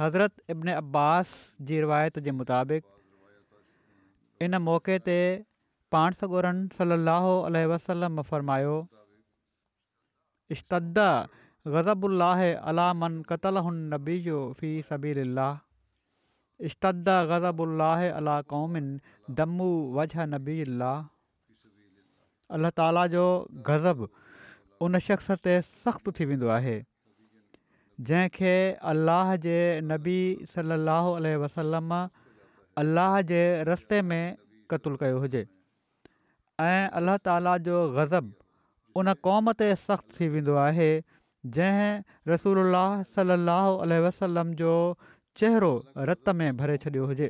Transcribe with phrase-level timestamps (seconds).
[0.00, 1.34] हज़रत इब्न अब्बास
[1.68, 2.86] जी रिवायत जे मुताबिक़
[4.46, 5.16] इन मौक़े ते
[5.94, 8.74] पाण सॻुरनि सलाहु अलसलम फ़रमायो
[10.56, 10.98] इश्तद
[11.74, 13.62] ग़ज़बबु अलाह अला मन क़तल
[13.94, 15.20] नबी जो फी सबील
[16.70, 18.88] इश्तद ग़ज़बबु अलाह अला क़ौमिन
[19.42, 19.68] दम्मु
[20.00, 20.88] वज़ह नबील
[22.54, 23.24] अल्ला ताला जो
[23.70, 23.98] ग़ज़ब
[24.84, 26.76] उन शख़्स ते सख़्तु थी वेंदो आहे
[28.08, 28.54] जंहिंखे
[28.90, 29.56] अल्लाह जे
[29.88, 30.20] नबी
[30.52, 31.90] सलाहु अलह वसलम
[32.82, 34.24] अलाह जे रस्ते में
[34.70, 35.42] क़तूलु कयो हुजे
[36.68, 38.32] ऐं अलाह ताला जो ग़ज़ब
[38.96, 40.90] उन क़ौम ते सख़्तु थी वेंदो आहे
[41.58, 41.92] जंहिं
[42.32, 42.58] रसूल
[43.20, 43.70] सलाहु
[44.08, 44.72] वसलम जो
[45.42, 45.70] चेहिरो
[46.10, 47.28] रत में भरे छॾियो हुजे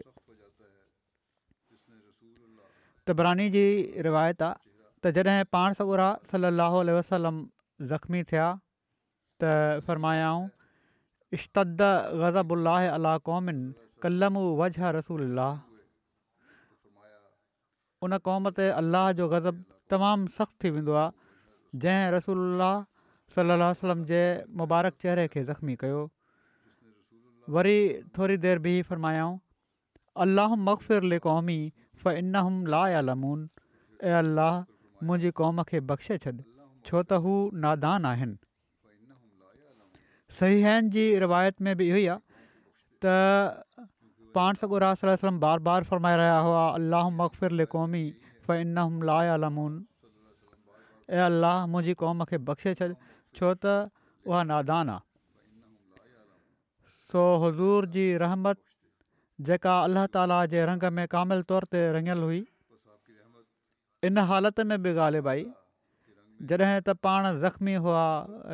[3.07, 3.67] तबरानी जी
[4.07, 4.69] रिवायत आहे
[5.05, 7.37] त जॾहिं पाण सगुरा सलाहु वसलम
[7.91, 8.47] ज़ख़्मी थिया
[9.43, 9.53] त
[9.87, 10.43] फ़र्मायाऊं
[11.37, 11.85] इश्तद
[12.23, 13.63] ग़ज़बबु अलाह अलाह क़ौमिन
[14.07, 15.43] वज़ह रसूल
[18.09, 22.65] उन क़ौम ते अलाह जो ग़ज़ब तमामु सख़्तु थी वेंदो आहे जंहिं रसूल
[23.37, 24.21] सलम जे
[24.63, 26.01] मुबारक चहिरे खे ज़ख़्मी कयो
[27.57, 27.79] वरी
[28.19, 29.35] थोरी देरि बि फ़र्मायाऊं
[30.27, 31.59] अलाह मख़फ़ क़ौमी
[32.05, 32.53] फ़नह
[33.09, 33.49] लामून
[34.11, 34.55] ऐं अलाह
[35.09, 36.33] मुंहिंजी क़ौम खे बख़्शे छॾ
[36.89, 38.39] छो त हू नादान आहिनि
[40.39, 42.45] جی जी रिवायत में बि इहो ई आहे
[43.05, 43.15] त
[44.37, 48.03] पाण بار रार वलम बार बार फरमाए रहिया हुआ अलाह मखफ़ क़ौमी
[48.47, 49.89] फ़नमन
[51.11, 52.89] ए अल्लाह मुंहिंजी क़ौम खे बख़्शे छॾ
[53.39, 53.75] छो त
[54.31, 56.07] उहा नादान आहे
[57.13, 58.63] सो हज़ूर जी रहमत
[59.51, 61.85] जेका अलाह ताला जे रंग में कामिल तौर ते
[62.25, 62.43] हुई
[64.07, 65.43] इन हालति में बि ॻाल्हि भाई
[66.51, 68.05] जॾहिं त पाण ज़ख़्मी हुआ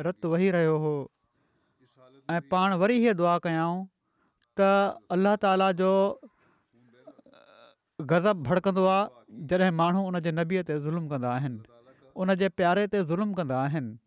[0.07, 0.95] रतु वही रहियो हो
[2.35, 3.77] ऐं पाण वरी हीअ दुआ कयाऊं
[4.59, 4.67] त
[5.15, 5.91] अल्लाह ताला जो
[8.11, 11.63] गज़ब भड़कंदो आहे जॾहिं माण्हू उनजे नबीअ ते ज़ुल्म कंदा आहिनि
[12.25, 13.97] उनजे प्यारे ते ज़ुल्म कंदा आहिनि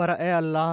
[0.00, 0.70] पर ऐं अलाह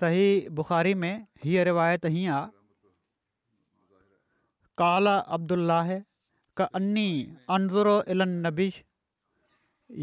[0.00, 1.14] सही बुख़ारी में
[1.44, 2.50] हीअ रिवायत हीअं आहे
[4.82, 5.80] काला अब्दुला
[6.60, 7.08] कन्नी
[7.58, 8.82] नबीश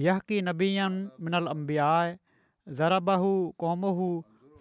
[0.06, 1.88] यह की من मिनल अंबिया
[2.78, 3.30] ज़राबाहू
[3.60, 3.92] क़ौमू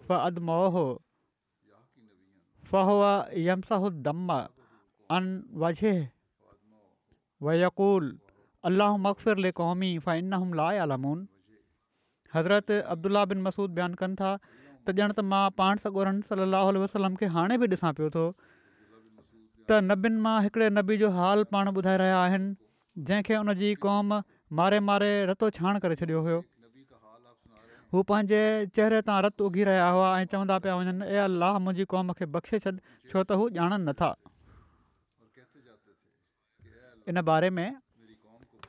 [0.07, 0.83] फ़ अदमओ
[2.71, 3.11] फ़हवा
[3.47, 4.37] यमसाहु दम्म
[5.15, 5.25] अन
[5.63, 5.93] वझे
[7.43, 8.15] व यकूल
[8.69, 11.27] अलाह अी फ़इन लायमून
[12.35, 14.37] हज़रत अब्दुला बिन मसूद बयानु कनि था
[14.87, 18.25] त ॼण त मां पाण सॻोर सली अलसलम खे हाणे बि ॾिसां पियो थो
[19.69, 23.53] त नबीनि मां हिकिड़े नबी जो हालु पाण ॿुधाए रहिया आहिनि जंहिंखे हुन
[23.87, 24.19] क़ौम
[24.55, 26.39] मारे मारे रतो छाणि करे छॾियो हुयो
[27.93, 28.39] हू पंहिंजे
[28.75, 32.25] चहिरे तां रतु उघी रहिया हुआ ऐं चवंदा पिया वञनि ए अल्लाह मुंहिंजी क़ौम खे
[32.37, 32.71] बख़्शे छॾ
[33.11, 34.09] छो त हू ॼाणनि नथा
[37.11, 37.75] इन बारे में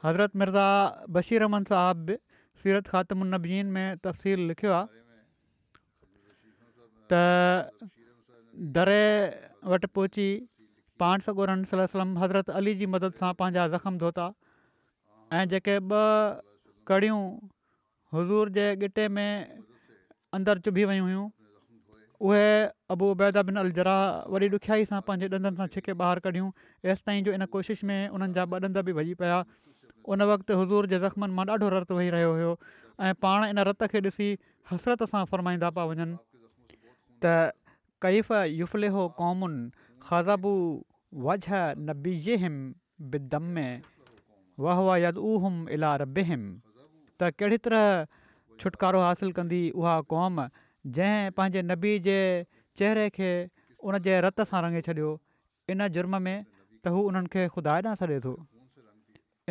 [0.06, 0.66] हज़रत मिर्ज़ा
[1.18, 2.14] बशीर अमन साहब
[2.62, 5.02] सीरत ख़ातम नबीन में तफ़सील लिखियो आहे
[7.12, 7.22] त
[8.78, 9.02] दरे
[9.74, 10.28] वटि पहुची
[11.04, 14.30] पाण सगोरम हज़रत अली जी मदद सां पंहिंजा ज़ख़्म धोता
[15.36, 16.40] ऐं जेके ॿ
[16.88, 17.16] कड़ियूं
[18.12, 19.60] हुज़ूर जे ॻिटे में
[20.36, 21.24] अंदरु चुभी वियूं हुयूं
[22.28, 23.96] उहे उबैदा बिन अल जरा
[24.36, 26.48] वरी ॾुखियाई सां पंहिंजे ॾंदनि सां छिके ॿाहिरि कढियूं
[26.94, 29.42] एसि ताईं जो इन कोशिश में उन्हनि जा ॿ ॾंद बि भॼी पिया
[30.16, 32.54] उन वक़्तु हज़ूर जे ज़ख़्मनि मां ॾाढो रतु वेही रहियो हुयो
[33.10, 34.30] ऐं पाण इन रत खे ॾिसी
[34.72, 36.18] हसरत सां फ़रमाईंदा पिया वञनि
[37.26, 37.34] त
[38.06, 38.32] कैफ़
[38.62, 39.70] यूफ़ले हो कौमुनि
[40.08, 40.56] ख़ासाबू
[41.28, 42.56] वी
[43.16, 43.70] बिदम में
[44.64, 46.40] वाह वह यदु उहम इला रबेम
[47.22, 48.06] त कहिड़ी तरह
[48.62, 50.44] छुटकारो हासिलु कंदी उहा क़ौम
[50.98, 52.16] जंहिं पंहिंजे नबी जे
[52.80, 53.30] चहिरे खे
[53.90, 55.10] उन जे रत सां रंगे छॾियो
[55.74, 58.34] इन जुर्म में त हू उन्हनि खे खुदा न छॾे थो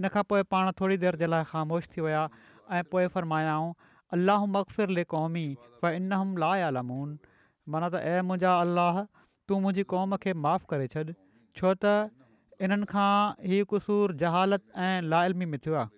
[0.02, 2.26] इन खां पोइ पाण थोरी देरि जे लाइ ख़ामोश थी विया
[2.76, 3.72] ऐं पोइ फ़रमायाऊं
[4.18, 5.48] अलाह मक़फ़िर ले क़ौमी
[5.84, 7.18] व इन हम हुया लमोन
[7.72, 9.00] माना त ए मुंहिंजा अलाह
[9.50, 11.10] तूं मुंहिंजी क़ौम खे माफ़ु करे छॾ
[11.62, 11.96] छो त
[12.66, 13.10] इन्हनि खां
[13.50, 15.96] हीउ क़सूर जहालत ऐं लाइलमी में थियो आहे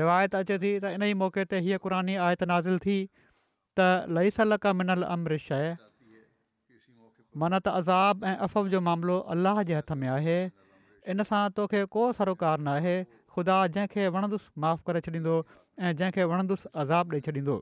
[0.00, 2.96] रिवायत अचे थी त इन ई मौक़े ते हीअ क़ुरानी आयत नाज़िल थी
[3.80, 3.86] त
[4.18, 5.70] लईसल का मिनल अमृ शइ
[7.42, 10.38] माना त अज़ाब ऐं अफ़व जो मामिलो अलाह जे हथ में आहे
[11.14, 12.96] इन सां तोखे को सरोकार न आहे
[13.36, 17.58] ख़ुदा जंहिंखे वणंदुसि माफ़ु करे छॾींदो ऐं जंहिंखे वणंदुसि अज़ाब ॾेई छॾींदो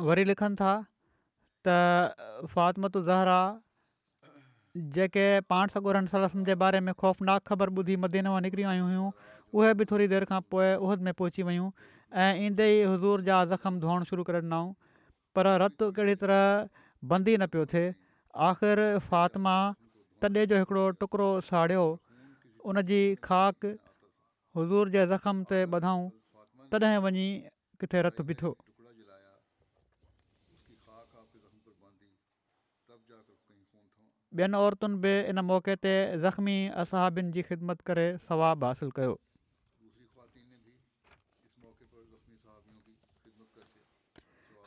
[0.00, 0.72] वरी लिखनि था
[1.66, 3.38] त फ़ातिमतु ज़हरा
[4.96, 9.10] जेके पाण सॻो सरसम जे बारे में ख़ौफ़नाक ख़बर ॿुधी मदीन मां निकिरी वयूं हुयूं
[9.54, 11.68] उहे बि थोरी देरि खां पोइ उहद में पहुची वियूं
[12.24, 14.72] ऐं ईंदे ई हज़ूर जा ज़ख़्म धोअण शुरू करे ॾिनऊं
[15.36, 16.42] पर रतु कहिड़ी तरह
[17.12, 17.92] बंदि ई न पियो थिए
[18.48, 19.54] आख़िर फ़ातिमा
[20.24, 21.84] तॾहिं जो हिकिड़ो टुकड़ो साड़ियो
[22.72, 22.82] उन
[23.30, 23.72] ख़ाक
[24.58, 26.12] हज़ूर जे ज़ख़्म ते ॿधऊं
[26.76, 27.28] तॾहिं वञी
[27.84, 28.56] किथे रतु बीठो
[34.40, 39.12] ॿियनि औरतुनि बि इन मौक़े ते ज़ख़्मी असहाबनि जी ख़िदमत करे सवाबु हासिलु कयो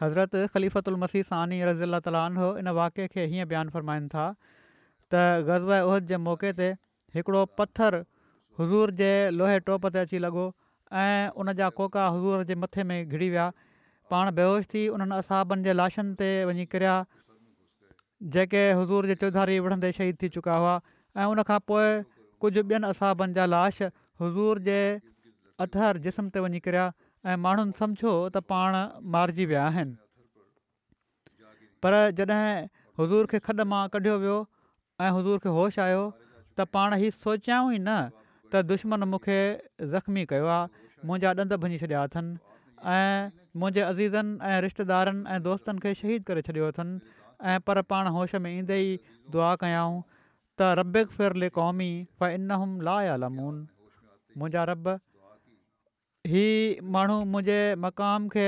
[0.01, 4.25] हज़रत ख़लीफ़त मसी सानी रज़ी अला तालीन हो इन वाक़े खे हीअं बयानु फ़रमाइनि था
[4.43, 6.67] त ग़ज़ब उहद जे मौक़े ते
[7.17, 8.03] हिकिड़ो पथरु
[8.61, 9.11] हज़ूर जे
[9.41, 10.45] लोहे टोप ते अची लॻो
[11.05, 13.47] ऐं उन जा कोका हज़ूर जे मथे में घिरी विया
[14.13, 16.95] पाण बेहोश थी उन्हनि असाबनि जे लाशनि ते वञी किरिया
[18.23, 20.79] जेके हज़ूर जे चौधारी विढ़ंदे शहीद थी चुका हुआ
[21.17, 21.87] ऐं उनखां पोइ
[22.41, 23.81] कुझु ॿियनि असाबनि जा लाश
[24.21, 24.77] हज़ूर जे
[25.63, 26.85] अथर हर जिस्म ते वञी करिया
[27.25, 28.77] ऐं माण्हुनि सम्झो त पाण
[29.15, 29.95] मारिजी विया आहिनि
[31.83, 32.53] पर जॾहिं
[32.99, 34.37] हज़ूर खे खॾ मां कढियो वियो
[35.01, 37.97] ऐं हज़ूर खे होश आयो त पाण हीउ सोचियाऊं ई न
[38.51, 39.37] त दुश्मन मूंखे
[39.81, 42.39] ज़ख़्मी कयो आहे मुंहिंजा ॾंद भञी छॾिया अथनि
[42.95, 43.29] ऐं
[43.59, 46.99] मुंहिंजे अज़ीज़नि ऐं रिश्तेदारनि ऐं दोस्तनि खे शहीद करे छॾियो अथनि
[47.41, 48.97] ऐं पर पाण होश में ईंदे ई
[49.31, 50.01] दुआ कयाऊं
[50.59, 51.89] त रबे फेरले क़ौमी
[52.35, 53.55] इन हूम ला या लमून
[54.39, 54.87] मुंहिंजा रब
[56.31, 56.45] ही
[56.95, 58.45] माण्हू मुंहिंजे मक़ाम खे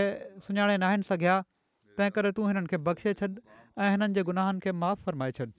[0.48, 1.36] सुञाणे नाहिनि सघिया
[1.98, 3.30] तंहिं करे तूं हिननि खे बख़्शे छॾु
[3.84, 5.52] ऐं हिननि जे गुनाहनि खे माफ़ु फ़रमाए छॾि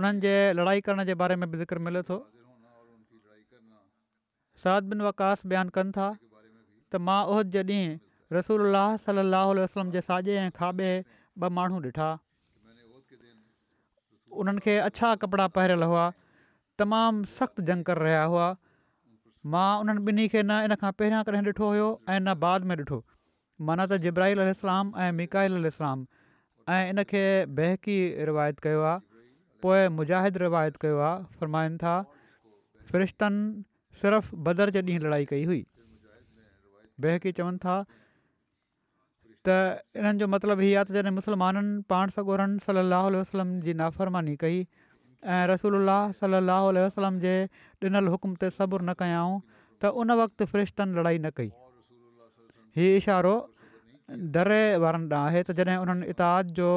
[0.00, 2.16] उन्हनि लड़ाई करण जे बारे में बि ज़िक्र मिले थो
[4.62, 7.84] साद बिन वकास बयानु कनि था त मां उहो जॾहिं
[8.36, 8.66] रसूल
[9.06, 10.90] सलाहु आल वम जे साॼे ऐं खाॿे
[11.44, 12.08] ॿ माण्हू ॾिठा
[14.42, 16.04] उन्हनि खे अछा कपिड़ा पहिरियलु हुआ
[16.82, 18.46] तमामु सख़्तु जंकर रहिया हुआ
[19.56, 22.76] मां उन्हनि ॿिन्ही खे न इन खां पहिरियां कॾहिं ॾिठो हुयो ऐं न बाद में
[22.82, 23.00] ॾिठो
[23.70, 26.06] माना त जिब्राहिल इस्लाम ऐं मिकाहिल इस्लाम
[26.76, 27.24] ऐं इन खे
[27.58, 27.98] बहक़ी
[28.32, 29.26] रिवायत कयो आहे
[29.66, 31.96] पोइ मुजाहिद रिवायत कयो आहे फ़रमाइनि था
[32.92, 33.46] फ़रिश्तनि
[34.00, 35.64] सिर्फ़ु बदर जे ॾींहुं लड़ाई कई हुई
[37.04, 37.74] बेहकी चवनि था
[39.46, 44.34] त इन्हनि जो मतिलबु इहा आहे त जॾहिं मुस्लमाननि पाण सॻोरनि सलाहु वसलम जी नाफ़रमानी
[44.44, 44.58] कई
[45.36, 45.88] ऐं रसूल
[46.20, 47.34] सलाहु उल्ह वसलम जे
[47.84, 49.36] ॾिनल हुकुम ते सबुरु न कयाऊं
[49.82, 51.50] त उन वक़्तु फ़रिश्तनि लड़ाई न कई
[52.80, 53.34] हीअ इशारो
[54.38, 56.70] दरे वारनि ॾांहुं आहे त जॾहिं उन्हनि इताद जो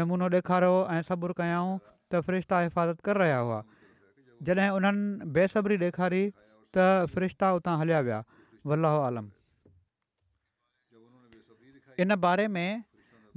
[0.00, 1.70] नमूनो ॾेखारियो ऐं सबुरु कयाऊं
[2.10, 3.58] त फ़रिश्ता हिफ़ाज़त करे रहिया हुआ
[4.50, 6.22] जॾहिं उन्हनि बेसब्री ॾेखारी
[6.76, 9.30] त फ़रिश्ता उतां हलिया विया आलम
[12.04, 12.84] इन बारे में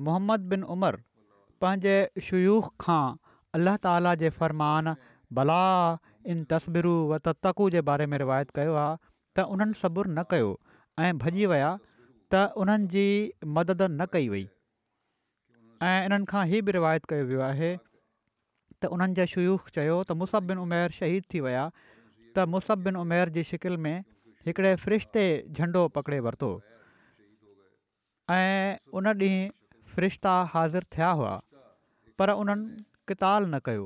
[0.07, 0.99] मोहम्मद बिन उमर
[1.63, 1.95] पंहिंजे
[2.29, 3.03] शयूख खां
[3.59, 4.93] अलाह ताला जे फ़रमान
[5.39, 5.61] भला
[6.33, 8.95] इन तस्बिरू व त तकू जे बारे में रिवायत कयो आहे
[9.37, 10.49] त उन्हनि सबुरु न कयो
[11.05, 13.05] ऐं भॼी विया त उन्हनि जी
[13.59, 14.43] मदद न कई वई
[15.91, 20.19] ऐं इन्हनि खां ई बि रिवायत कयो वियो आहे त उन्हनि जे शुयूख चयो त
[20.23, 21.65] मुस बिन उमेर शहीद थी विया
[22.35, 23.97] त मुस बिन उमेर जी शिकिल में
[24.45, 25.23] हिकिड़े फ़रिश्ते
[25.57, 26.49] झंडो पकिड़े वरितो
[28.35, 29.51] ऐं उन ॾींहुं
[29.95, 31.33] फ़रिश्ता हाज़िर थिया हुआ
[32.19, 33.85] पर उन्हनि किताल न कयो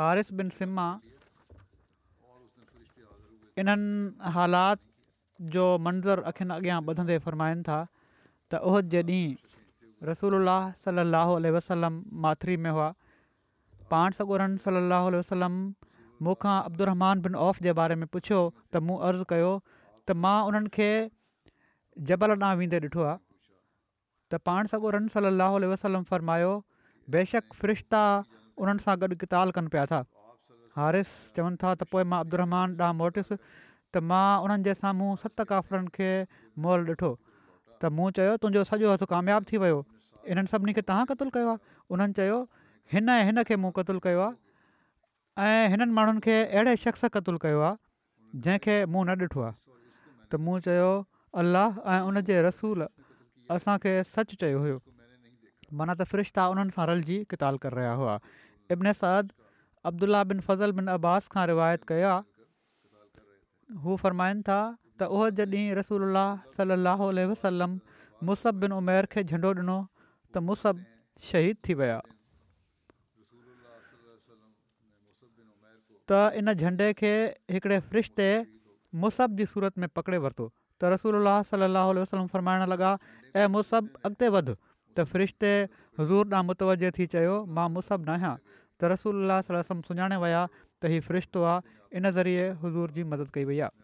[0.00, 0.86] हारिस बिन सिम्मा
[3.64, 4.80] इन्हनि हालात
[5.56, 7.80] जो मंज़रु अखियुनि अॻियां वधंदे फ़र्माइनि था
[8.52, 10.38] त उहो जे ॾींहुं रसूल
[10.84, 12.88] सलाहु वसलम माथुरी में हुआ
[13.90, 15.54] पाण सॻुरनि सलाहु वसलम
[16.24, 16.90] मूंखां अब्दुर
[17.24, 18.40] बिन औफ़ जे बारे में पुछियो
[18.74, 19.50] त मूं अर्ज़ु कयो
[20.10, 20.88] त मां उन्हनि खे
[22.10, 23.16] जबल ॾांहुं वेंदे ॾिठो आहे
[24.32, 26.52] त पाण सॻो रन सली वसलम फ़रमायो
[27.16, 28.02] बेशक फ़रिश्ता
[28.64, 30.00] उन्हनि सां गॾु किताल कनि पिया था
[30.78, 35.40] हारिस चवनि था त पोइ मां अब्दुलर ॾांहुं मोटियुसि त मां उन्हनि जे साम्हूं सत
[35.52, 36.10] काफ़लनि खे
[36.68, 39.80] मोल ॾिठो त मूं चयो तुंहिंजो सॼो हथु कामियाबु थी वियो
[40.34, 42.40] इन्हनि सभिनी खे तव्हां क़तलु कयो आहे उन्हनि चयो
[42.96, 43.72] हिन ऐं हिन खे मूं
[45.44, 47.76] ऐं हिननि माण्हुनि खे अहिड़े शख़्स क़तलु कयो आहे
[48.44, 49.64] जंहिंखे मूं न ॾिठो आहे
[50.32, 50.88] त मूं चयो
[51.42, 52.84] अलाह ऐं उन जे रसूल
[53.56, 54.78] असांखे सचु चयो हुयो
[55.76, 58.16] माना त फ़रिश्ता उन्हनि सां रल जी किताबु करे रहिया हुआ
[58.76, 59.36] इब्न साद
[59.92, 62.16] अब्दुला बिन फज़ल बिन अब्बास खां रिवायत कया
[63.84, 64.60] हू फरमाइनि था
[64.96, 67.78] त उहो जॾहिं रसूल अलाह सलाहु वसलम
[68.32, 69.78] मुसब बिन उमेर खे झंडो ॾिनो
[70.34, 70.84] त मुसब
[71.30, 72.00] शहीद थी विया
[76.10, 77.12] त इन झंडे खे
[77.54, 78.26] हिकिड़े फ़्रिज ते
[79.04, 80.44] मुसह जी सूरत में पकिड़े वरितो
[80.80, 82.90] त रसूल अलाह सलाहु वसलम फ़र्माइण लॻा
[83.42, 85.50] ऐं मुसहब अॻिते वधु त फ़्रिज ते
[86.00, 90.92] हज़ूर ॾांहुं मुतवजे थी चयो मां मुसहब न आहियां त रसूल अलाह सुञाणे विया त
[90.94, 93.76] हीउ फ़्रिश थो आहे इन ज़रिए हज़ूर जी मदद कई वई आहे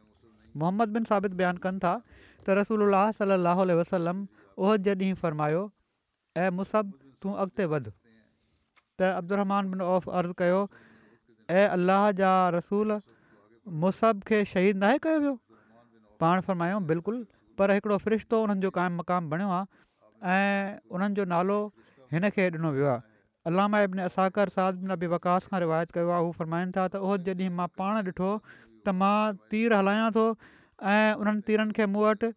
[0.62, 5.64] मोहम्मद बिन साबित बयानु कनि था त रसूल अलाह सलाहु वसलम उहो जे ॾींहुं फ़रमायो
[6.44, 10.58] ऐं मुसहब तूं अॻिते वधु त अब्दुलरमान बिन औफ़ अर्ज़ु कयो
[11.50, 12.96] ऐं अलाह जा रसूल
[13.84, 15.34] मुसहब खे शहीद नाहे कयो वियो
[16.24, 17.18] पाण फ़रमायो बिल्कुलु
[17.58, 19.64] पर हिकिड़ो फ़रिश्तो उन्हनि जो काइम मक़ामु बणियो आहे
[20.22, 21.56] ऐं उन्हनि जो नालो
[22.14, 23.02] हिन खे ॾिनो वियो आहे
[23.50, 27.50] अलामा असाकर साद नबी वकास खां रिवायत कयो आहे हू फ़रमाइनि था त उहो जॾहिं
[27.60, 28.30] मां पाण ॾिठो
[28.86, 29.16] त मां
[29.54, 30.24] तीर हलायां थो
[30.92, 32.32] ऐं उन्हनि तीरनि खे मूं वटि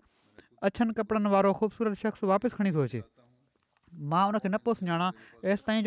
[0.69, 3.03] अछनि कपिड़नि वारो ख़ूबसूरत शख़्स वापसि खणी थो अचे
[4.13, 5.11] मां उन न सुञाणा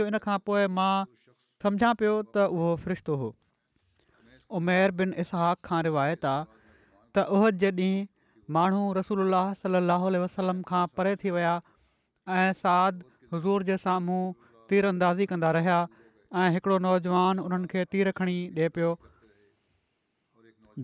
[0.03, 0.21] जो इन
[0.81, 0.91] मां
[1.63, 3.29] सम्झा पियो त उहो फ़रिश्तो हो
[4.59, 7.93] उमेर बिन इसहाक़ खां रिवायत आहे त उहो जॾहिं
[8.57, 11.55] माण्हू रसूल सलाहु खां परे थी विया
[12.37, 13.03] ऐं साद
[13.35, 14.21] हज़ूर जे साम्हूं
[14.71, 15.81] तीर अंदाज़ी कंदा रहिया
[16.45, 18.95] ऐं हिकिड़ो नौजवान उन्हनि खे तीर खणी ॾिए पियो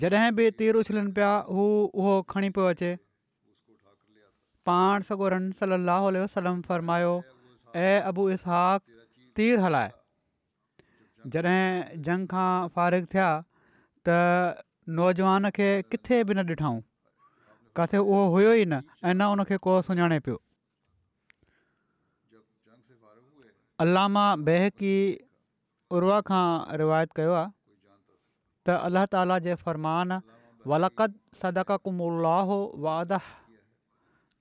[0.03, 2.93] जॾहिं बि तीर उछलनि पिया हू उहो खणी पियो अचे
[4.71, 7.15] पाण सगोरनि सलाह वसलम फ़रमायो
[7.91, 9.05] ऐं अबू इसहाक़
[9.41, 9.95] तीर हलाए
[11.33, 13.29] जॾहिं जंग खां फ़ारिग थिया
[14.07, 14.17] त
[14.99, 16.81] नौजवान खे किथे बि न ॾिठऊं
[17.79, 20.39] किथे उहो हुयो ई न ऐं न उन को सुञाणे पियो
[23.85, 24.97] अल्ला बेहकी
[25.97, 26.45] उर्वा खां
[26.83, 27.51] रिवायत कयो आहे
[28.67, 30.21] त अल्लाह ताला जे फ़रमान
[30.73, 31.01] वलाक
[31.43, 33.19] सदाका कुमुल्लाह अलाह वादा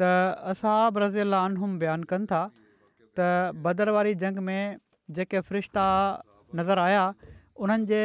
[0.00, 0.08] त
[0.52, 2.40] असाब रज़ी लानिहुम बयानु कनि था
[3.18, 4.76] त बदर वारी जंग में
[5.18, 5.84] जेके फ़रिश्ता
[6.60, 7.06] नज़र आया
[7.64, 8.02] उन्हनि जे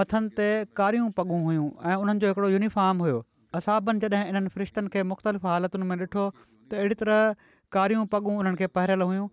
[0.00, 0.48] मथनि ते
[0.82, 3.22] कारियूं पगूं हुयूं ऐं उन्हनि जो हिकिड़ो यूनिफॉर्म हुयो
[3.62, 7.34] असाबनि जॾहिं इन्हनि फ़रिश्तनि खे मुख़्तलिफ़ हालतुनि में ॾिठो त अहिड़ी तरह
[7.78, 9.32] कारियूं पगूं उन्हनि खे पहिरियलु हुयूं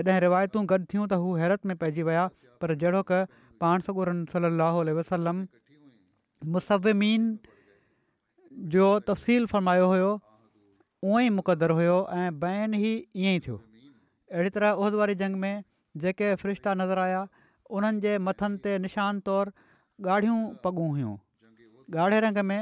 [0.00, 2.28] जॾहिं रिवायतूं गॾु थियूं त हू हैरत में पइजी विया
[2.64, 3.08] पर जहिड़ो
[3.62, 5.40] पाण सगुरन सली वसलम
[6.52, 7.22] मुसविमीन
[8.74, 10.10] जो तफ़सील फ़रमायो हुयो
[11.10, 13.56] उअई मुक़दरु हुयो ऐं बैन ईअं ई थियो
[14.32, 15.52] अहिड़ी तरह उहिदव वारी जंग में
[16.04, 17.20] जेके फ़रिश्ता नज़र आया
[17.78, 19.52] उन्हनि जे मथनि ते निशान तौरु
[20.14, 21.14] ॻाढ़ियूं पॻूं हुयूं
[22.06, 22.60] ॻाढ़े रंग में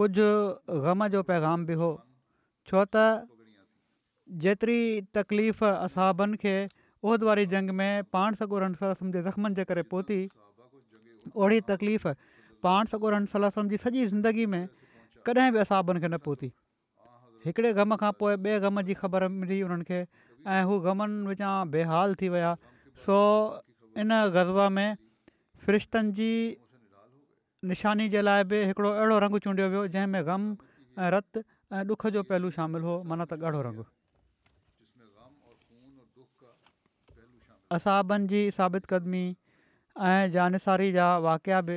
[0.00, 0.28] कुझु
[0.86, 1.88] ग़म जो पैगाम बि हो
[2.70, 3.06] छो त
[4.46, 4.78] जेतिरी
[5.18, 6.54] तकलीफ़ असाबनि खे
[7.04, 10.18] उहिद वारी जंग में पाण सॻो जे ज़ख़्मनि जे करे पहुती
[11.46, 12.06] ओड़ी तकलीफ़
[12.66, 13.18] पाण सॻोर
[13.56, 14.66] सम जी सॼी ज़िंदगी में
[15.28, 16.52] कॾहिं बि असाबनि खे न पहुती
[17.46, 19.98] हिकिड़े ग़म खां पोइ ॿिए ग़म जी ख़बर मिली उन्हनि खे
[20.56, 22.52] ऐं हू ग़मनि विझां बेहाल थी विया
[23.06, 23.16] सो
[24.04, 24.88] इन ग़ज़बा में
[25.66, 26.30] फ़रिश्तनि जी
[27.72, 30.46] निशानी जे लाइ बि हिकिड़ो अहिड़ो रंगु चूंडियो वियो जंहिंमें ग़म
[31.06, 33.86] ऐं रतु ऐं ॾुख जो पहलू शामिलु हो माना त अहिड़ो रंगु
[37.76, 39.22] असाबनि जी साबित क़दमी
[40.08, 41.76] ऐं जानसारी जा वाक़िया बि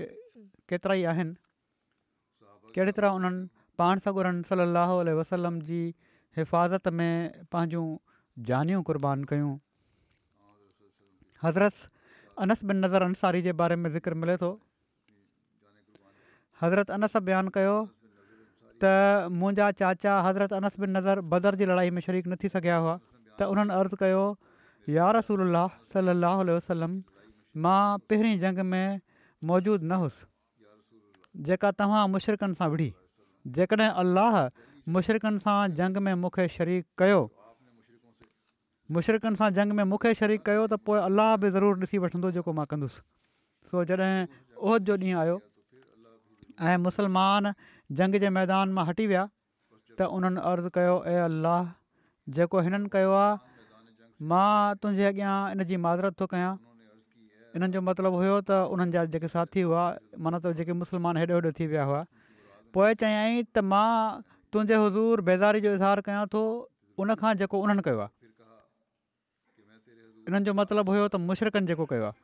[0.72, 1.34] केतिरा ई आहिनि
[2.76, 3.48] कहिड़ी तरह उन्हनि
[3.82, 5.80] पाण सां गॾु सली वसलम जी
[6.40, 7.12] हिफ़ाज़त में
[7.56, 7.88] पंहिंजूं
[8.50, 9.54] जानियूं कुर्बान कयूं
[11.44, 11.86] हज़रत
[12.46, 14.50] अनस बिन नज़र अंसारी जे बारे में ज़िक्र मिले थो
[16.64, 17.76] हज़रत अनस बयानु कयो
[18.84, 18.92] त
[19.42, 22.98] मुंहिंजा चाचा हज़रत अनस बिन नज़र बदर जी लड़ाई में शरीक न थी सघिया हुआ
[22.98, 24.24] त उन्हनि अर्ज़ु कयो
[24.94, 26.96] यारसूला सलाहु वसलम
[27.66, 29.00] मां पहिरीं जंग में
[29.52, 32.90] मौजूदु न हुउसि जेका तव्हां मुशरक़नि सां विढ़ी
[33.60, 34.38] जेकॾहिं अलाह
[34.98, 37.22] मुशरक़नि सां जंग में मूंखे शरीक कयो
[38.98, 42.56] मुशरक़नि सां जंग में मूंखे शरीक़ कयो त पोइ अलाह बि ज़रूरु ॾिसी वठंदो जेको
[42.60, 43.04] मां कंदुसि
[43.72, 44.12] सो जॾहिं
[44.60, 45.38] उहद जो ॾींहुं आयो
[46.72, 47.52] ऐं मुसलमान
[48.02, 51.76] जंग जे मैदान मां हटी विया त उन्हनि अर्ज़ु कयो ऐं अल्लाह
[52.40, 53.55] जेको हिननि कयो आहे
[54.32, 56.54] मां तुंहिंजे अॻियां इन जी माज़रत थो कयां
[57.56, 59.84] इन्हनि जो मतिलबु हुयो त उन्हनि जा जेके साथी हुआ
[60.28, 62.02] माना त जेके मुस्लमान हेॾो हेॾो थी विया हुआ
[62.78, 66.42] पोइ चयईं त मां तुंहिंजे हज़ूर बेज़ारी जो इज़हार कयां थो
[67.06, 72.20] उनखां जेको उन्हनि कयो आहे जो मतिलबु हुयो त मुशरक़नि जेको कयो आहे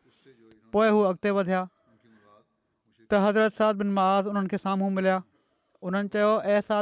[0.75, 5.17] पोइ हू अॻिते वधिया त हज़रत साद बिन मवाज़ उन्हनि खे साम्हूं मिलिया
[5.91, 6.31] उन्हनि चयो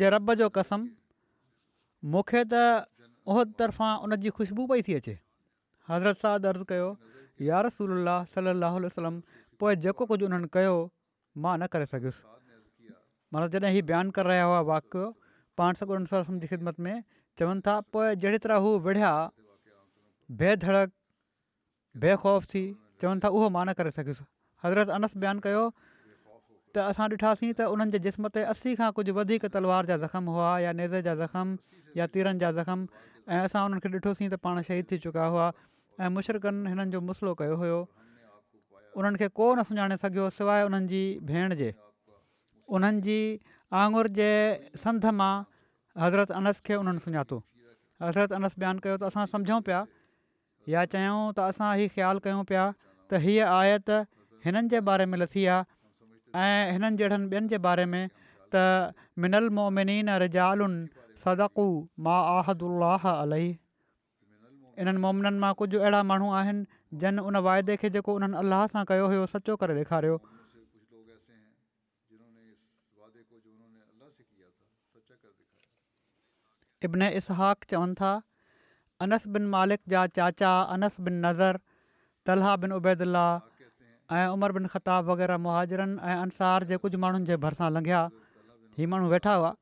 [0.00, 0.86] जे रॿ जो कसम
[2.14, 2.62] मूंखे त
[3.32, 5.14] उहो तरफ़ां उन जी ख़ुशबू पई थी अचे
[5.90, 6.88] हज़रत सा दर्ज़ु कयो
[7.50, 9.16] यारसल सलाहु वलम
[9.62, 10.74] पोइ जेको कुझु उन्हनि कयो
[11.46, 12.34] मां न करे सघियुसि
[13.34, 15.06] माना जॾहिं हीउ बयानु करे रहिया हुआ वाकियो
[15.60, 16.94] पाण सौ उण जी ख़िदमत में
[17.40, 19.12] चवनि था पोइ जहिड़ी तरह हू विढ़िया
[20.42, 20.92] बे धड़क
[22.54, 22.64] थी
[23.02, 24.26] चवनि था उहो मां न करे सघियुसि
[24.64, 25.64] हज़रत अनस बयानु कयो
[26.74, 30.28] त असां ॾिठासीं त उन्हनि जे जिस्म ते असी खां कुझु वधीक तलवार जा ज़ख़्म
[30.34, 32.78] हुआ या नेज़ जा ज़ख़्मु या तीरनि जा ज़ख़म
[33.30, 35.46] ऐं असां उन्हनि खे ॾिठोसीं त पाण शहीद थी चुका हुआ
[36.04, 37.78] ऐं मुशरक़नि हिननि जो मसलो कयो हुयो
[39.00, 41.70] उन्हनि खे को न सुञाणे सघियो सवाइ उन्हनि जी भेण जे
[42.78, 43.18] उन्हनि जी
[43.82, 44.30] आंगुर जे
[44.86, 45.34] संध मां
[46.04, 47.42] हज़रत अनस खे उन्हनि सुञातो
[48.06, 49.82] हज़रत अनस बयानु कयो त असां सम्झूं पिया
[50.76, 52.66] या चयूं त असां हीअ ख़्यालु कयूं पिया
[53.10, 53.90] त हीअ आयत
[54.48, 55.74] हिननि जे बारे में लथी आहे
[56.44, 58.02] ऐं हिननि जहिड़नि ॿियनि जे बारे में
[58.54, 58.64] त
[59.24, 61.64] मिनल मोमिन रिजालुनि सदकु
[62.08, 62.68] मां आहदु
[63.12, 63.52] अलीही
[64.84, 66.62] इन्हनि मोमिननि मां कुझु अहिड़ा माण्हू आहिनि
[67.04, 70.16] जन उन वाइदे खे जेको उन्हनि अलाह सां कयो हुयो सचो करे ॾेखारियो
[76.86, 78.10] इब्न इसाक़ चवनि था
[79.04, 81.58] अनस बिन मालिक जा चाचा अनस बिन नज़र
[82.26, 83.02] तलहा बिन उबैद
[84.12, 88.02] ऐं उमर बिन खताब वग़ैरह मुहाजरनि ऐं अंसार जे कुझु माण्हुनि जे भरिसां लंघिया
[88.78, 89.52] हीअ माण्हू वेठा हुआ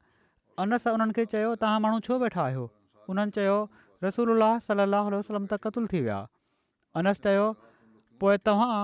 [0.64, 2.64] अनस उन्हनि खे चयो तव्हां माण्हू छो वेठा आहियो
[3.14, 3.54] उन्हनि चयो
[4.06, 6.18] रसूल सल अल वसलम त क़तल थी विया
[7.02, 7.46] अनस चयो
[8.24, 8.74] पोइ तव्हां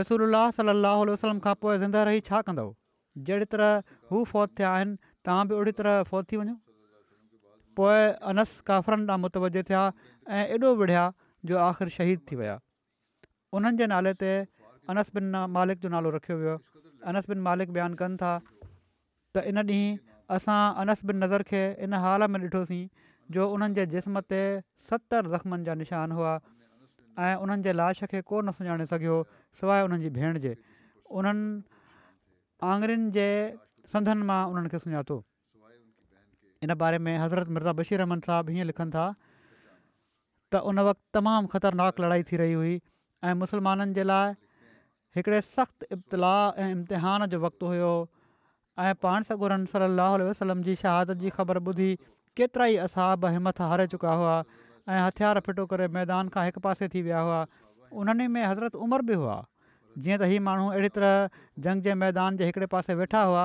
[0.00, 2.68] रसूल सल अलाह वसलम खां पोइ ज़िंदा रही छा कंदो
[3.30, 3.74] जहिड़ी तरह
[4.12, 6.58] हू फ़ौत थिया आहिनि तव्हां बि ओड़ी तरह फ़ौत थी वञो
[7.80, 9.80] पोइ अनस काफ़रनि ॾांहुं मुतवजे थिया
[10.36, 11.08] ऐं एॾो विढ़िया
[11.52, 12.60] जो आख़िर शहीद थी विया
[13.58, 14.32] उन्हनि नाले ते
[14.92, 15.24] अनस बिन
[15.54, 16.52] मालिक जो नालो रखियो वियो
[17.10, 19.98] अनस बिन मालिक बयानु कनि था त इन ॾींहुं
[20.36, 22.82] असां अनस बिन नज़र खे इन हाल में ॾिठोसीं
[23.36, 24.40] जो उन्हनि जे जिस्म ते
[24.90, 26.32] सतरि ज़ख़्मनि जा निशान हुआ
[27.26, 29.18] ऐं उन्हनि जे लाश खे कोन सुञाणे सघियो
[29.62, 30.54] सवाइ उन्हनि जी भेण जे
[31.20, 31.78] उन्हनि
[32.72, 33.28] आंगरियुनि जे
[33.92, 35.20] संदनि मां उन्हनि खे सुञातो
[36.68, 41.52] इन बारे में हज़रत मिर्ज़ा बशीर अहमद साहबु हीअं लिखनि था त उन वक़्तु तमामु
[41.56, 42.76] ख़तरनाक लड़ाई थी रही हुई
[43.28, 44.36] ऐं मुसलमाननि जे लाइ
[45.18, 47.92] हिकिड़े सख़्तु इब्तलाउ ऐं इम्तिहान जो वक़्तु हुयो
[48.86, 51.90] ऐं पाण सगुरनि सली वसलम जी शहादत जी ख़बर ॿुधी
[52.38, 54.34] केतिरा ई असहाब हिमथ हारे चुका हुआ
[54.90, 57.40] ऐं हथियार फिटो करे मैदान खां हिकु पासे थी विया हुआ
[58.02, 59.36] उन्हनि में हज़रत उमिरि बि हुआ
[60.04, 63.42] जीअं त ही माण्हू अहिड़ी तरह जंग जे मैदान जे हिकिड़े पासे वेठा हुआ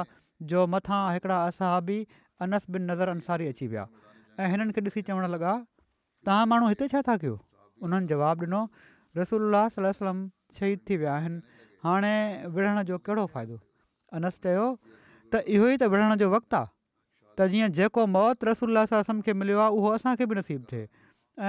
[0.53, 1.97] जो मथां हिकिड़ा असहाबी
[2.75, 3.87] बिन नज़र अंसारी अची विया
[4.43, 5.57] ऐं हिननि खे ॾिसी चवणु लॻा
[6.29, 7.35] तव्हां माण्हू हिते छा था कयो
[7.87, 8.61] उन्हनि जवाबु ॾिनो
[9.21, 9.55] रसोल
[9.89, 10.23] वसलम
[10.59, 11.41] शहीद थी विया आहिनि
[11.83, 12.11] हाणे
[12.55, 13.59] विढ़ण जो कहिड़ो फ़ाइदो
[14.19, 14.65] अनस चयो
[15.33, 16.69] त इहो ई त विढ़ण जो वक़्तु आहे
[17.39, 18.85] त जीअं जेको मौत रसोल्ला
[19.27, 20.85] खे मिलियो आहे उहो असांखे बि नसीबु थिए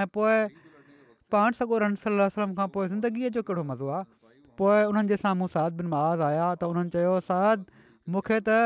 [0.01, 0.35] ऐं पोइ
[1.35, 4.03] पाण सॻो रसोल्ला सलम खां पोइ ज़िंदगीअ जो कहिड़ो मज़ो आहे
[4.61, 7.65] पोइ उन्हनि जे साम्हूं बिन माज़ आया त उन्हनि चयो साध
[8.15, 8.57] मूंखे त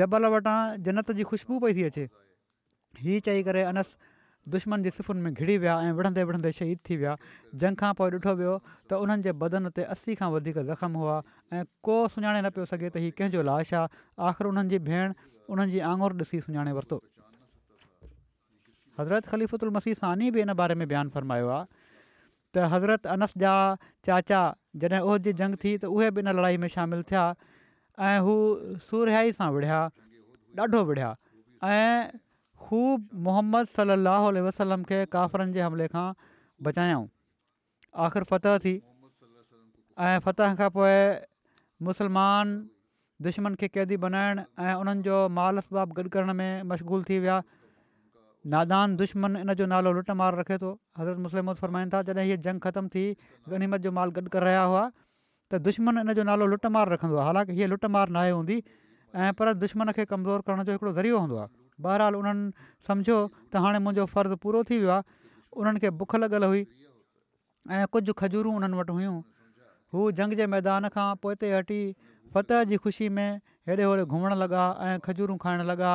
[0.00, 2.08] जबल वटां जनत जी ख़ुशबू पई थी अचे
[3.04, 3.96] हीअ चई करे अनस
[4.50, 7.16] दुश्मन जे सिफ़ुनि में घिरी विया ऐं विढ़ंदे विढ़ंदे शहीद थी विया
[7.62, 8.54] जंग खां पोइ ॾिठो वियो
[8.90, 11.16] त उन्हनि जे बदन ते असी खां वधीक ज़ख़्मु हुआ
[11.52, 13.86] ऐं को सुञाणे न पियो सघे त हीउ कंहिंजो लाश आहे
[14.30, 15.14] आख़िर उन्हनि जी भेण
[15.54, 16.98] उन्हनि जी आंगुर ॾिसी सुञाणे वरितो
[19.00, 23.54] हज़रत ख़लीफ़ुत उल सानी बि इन बारे में बयानु फ़रमायो आहे त हज़रत अनस जा
[24.10, 24.40] चाचा
[24.82, 27.22] जॾहिं उहो जी जंग थी त उहे बि इन लड़ाई में शामिलु थिया
[28.10, 28.34] ऐं हू
[28.90, 29.80] सुरयाई सां विढ़िया
[30.66, 31.10] ॾाढो विढ़िया
[31.70, 32.18] ऐं
[32.66, 36.06] ख़ूब محمد सलाहु वसलम खे काफ़रनि जे हमले खां
[36.68, 37.04] बचायऊं
[38.06, 40.94] आख़िर फ़तह थी ऐं फ़तह खां पोइ
[41.88, 42.28] فتح
[43.26, 47.36] दुश्मन खे क़ैदी बनाइणु ऐं उन्हनि जो माल جو गॾु करण में मशगूल थी विया
[48.54, 52.60] नादान दुश्मन इन जो नालो लुट मार रखे थो हज़रत मुस्लिम फरमाईंदा जॾहिं हीअ जंग
[52.66, 53.04] ख़तमु थी
[53.52, 54.82] गनीमत जो माल गॾु करे रहिया हुआ
[55.52, 58.58] त दुश्मन इन जो नालो लुट रखंदो आहे हालांकी हीअ लुट मार नाहे हूंदी
[59.26, 62.54] ऐं पर दुश्मन खे कमज़ोर करण जो हिकिड़ो ज़रियो हूंदो आहे बहरहाल उन्हनि
[62.90, 63.18] सम्झो
[63.50, 65.02] त हाणे मुंहिंजो फ़र्ज़ु पूरो थी वियो आहे
[65.60, 66.62] उन्हनि खे बुख लॻल हुई
[67.74, 69.16] ऐं कुझु खजूरूं उन्हनि वटि हुयूं
[69.94, 71.80] हू जंग जे मैदान खां पोइ हटी
[72.34, 73.28] फतह जी ख़ुशी में
[73.68, 75.92] हेॾे होॾे घुमण लॻा ऐं खजूरूं खाइण लॻा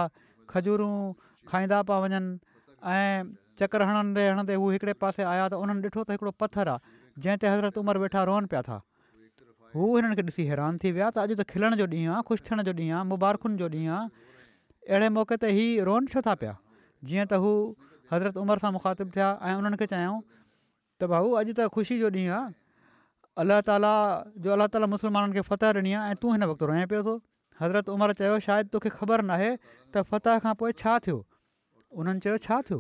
[0.54, 0.94] खजूरूं
[1.52, 2.30] खाईंदा पिया वञनि
[2.96, 3.26] ऐं
[3.62, 7.38] चकर हणंदे हणंदे हू हिकिड़े पासे आया त उन्हनि ॾिठो त हिकिड़ो पथर आहे जंहिं
[7.44, 8.78] ते हज़रत उमिरि वेठा रोहनि पिया था
[9.78, 12.46] हू हिननि खे ॾिसी हैरान थी विया त अॼु त खिलण जो ॾींहुं आहे ख़ुशि
[12.52, 14.02] थियण जो ॾींहुं आहे
[14.88, 16.56] अहिड़े मौक़े ते ई रोअनि छो था पिया
[17.08, 17.52] जीअं त हू
[18.12, 20.20] हज़रत उमिरि सां मुखातिबु थिया ऐं उन्हनि खे चयऊं
[21.00, 22.56] त भाऊ अॼु त ख़ुशी जो ॾींहुं आहे
[23.44, 23.94] अलाह ताला
[24.46, 27.16] जो अलाह ताला मुसलमाननि खे फतह ॾिनी आहे ऐं तूं हिन वक़्तु रोए पियो थो
[27.62, 29.50] हज़रत उमिरि चयो शायदि तोखे ख़बर नाहे
[29.92, 31.20] त फत खां पोइ छा थियो
[32.04, 32.80] उन्हनि चयो छा थियो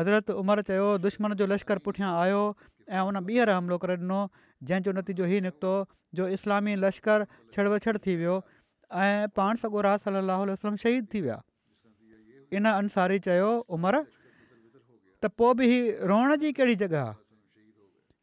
[0.00, 2.42] हज़रत उमिरि चयो दुश्मन जो लश्कर पुठियां आयो
[2.90, 4.20] ऐं उन ॿीहर हमिलो करे ॾिनो
[4.68, 5.72] जंहिंजो नतीजो हीउ निकितो
[6.18, 8.34] जो इस्लामी लश्कर छड़ वछड़ थी वियो
[8.92, 11.40] ऐं पाण सॻो राह सम शद थी विया
[12.58, 14.00] इन अनुसार ई चयो उमिरि
[15.22, 15.78] त पोइ बि ही
[16.10, 17.14] रोअण जी कहिड़ी जॻह आहे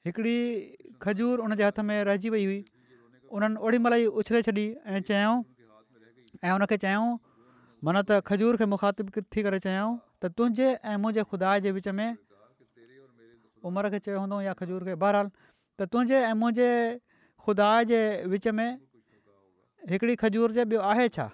[0.07, 2.59] हिकिड़ी खजूर उन जे हथ में रहिजी वई हुई
[3.31, 5.37] उन्हनि ओॾीमहिल ई उछले छॾी ऐं चयऊं
[6.43, 7.09] ऐं उनखे चयऊं
[7.87, 11.87] माना त खजूर खे मुखातिबु थी करे चयऊं त तुंहिंजे ऐं मुंहिंजे खुदा जे विच
[11.99, 12.09] में
[13.71, 16.69] उमिरि खे चयो हूंदो या खजूर खे बहराल त तुंहिंजे ऐं मुंहिंजे
[17.47, 17.99] ख़ुदा जे
[18.33, 18.69] विच में
[19.89, 21.25] हिकिड़ी खजूर जे ॿियो आहे छा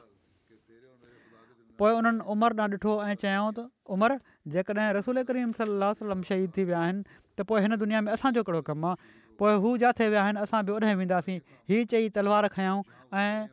[1.80, 4.18] पोइ उन्हनि उमिरि न ॾिठो ऐं चयऊं त उमिरि
[4.56, 7.04] जेकॾहिं रसूल करीम सलाहु वलम शहीद थी विया आहिनि
[7.38, 10.62] त पोइ हिन दुनिया में असांजो हिकिड़ो कमु आहे पोइ हू जिथे विया आहिनि असां
[10.70, 11.40] बि होॾे वेंदासीं
[11.72, 12.84] हीअ चई तलवार खयऊं
[13.24, 13.48] ऐं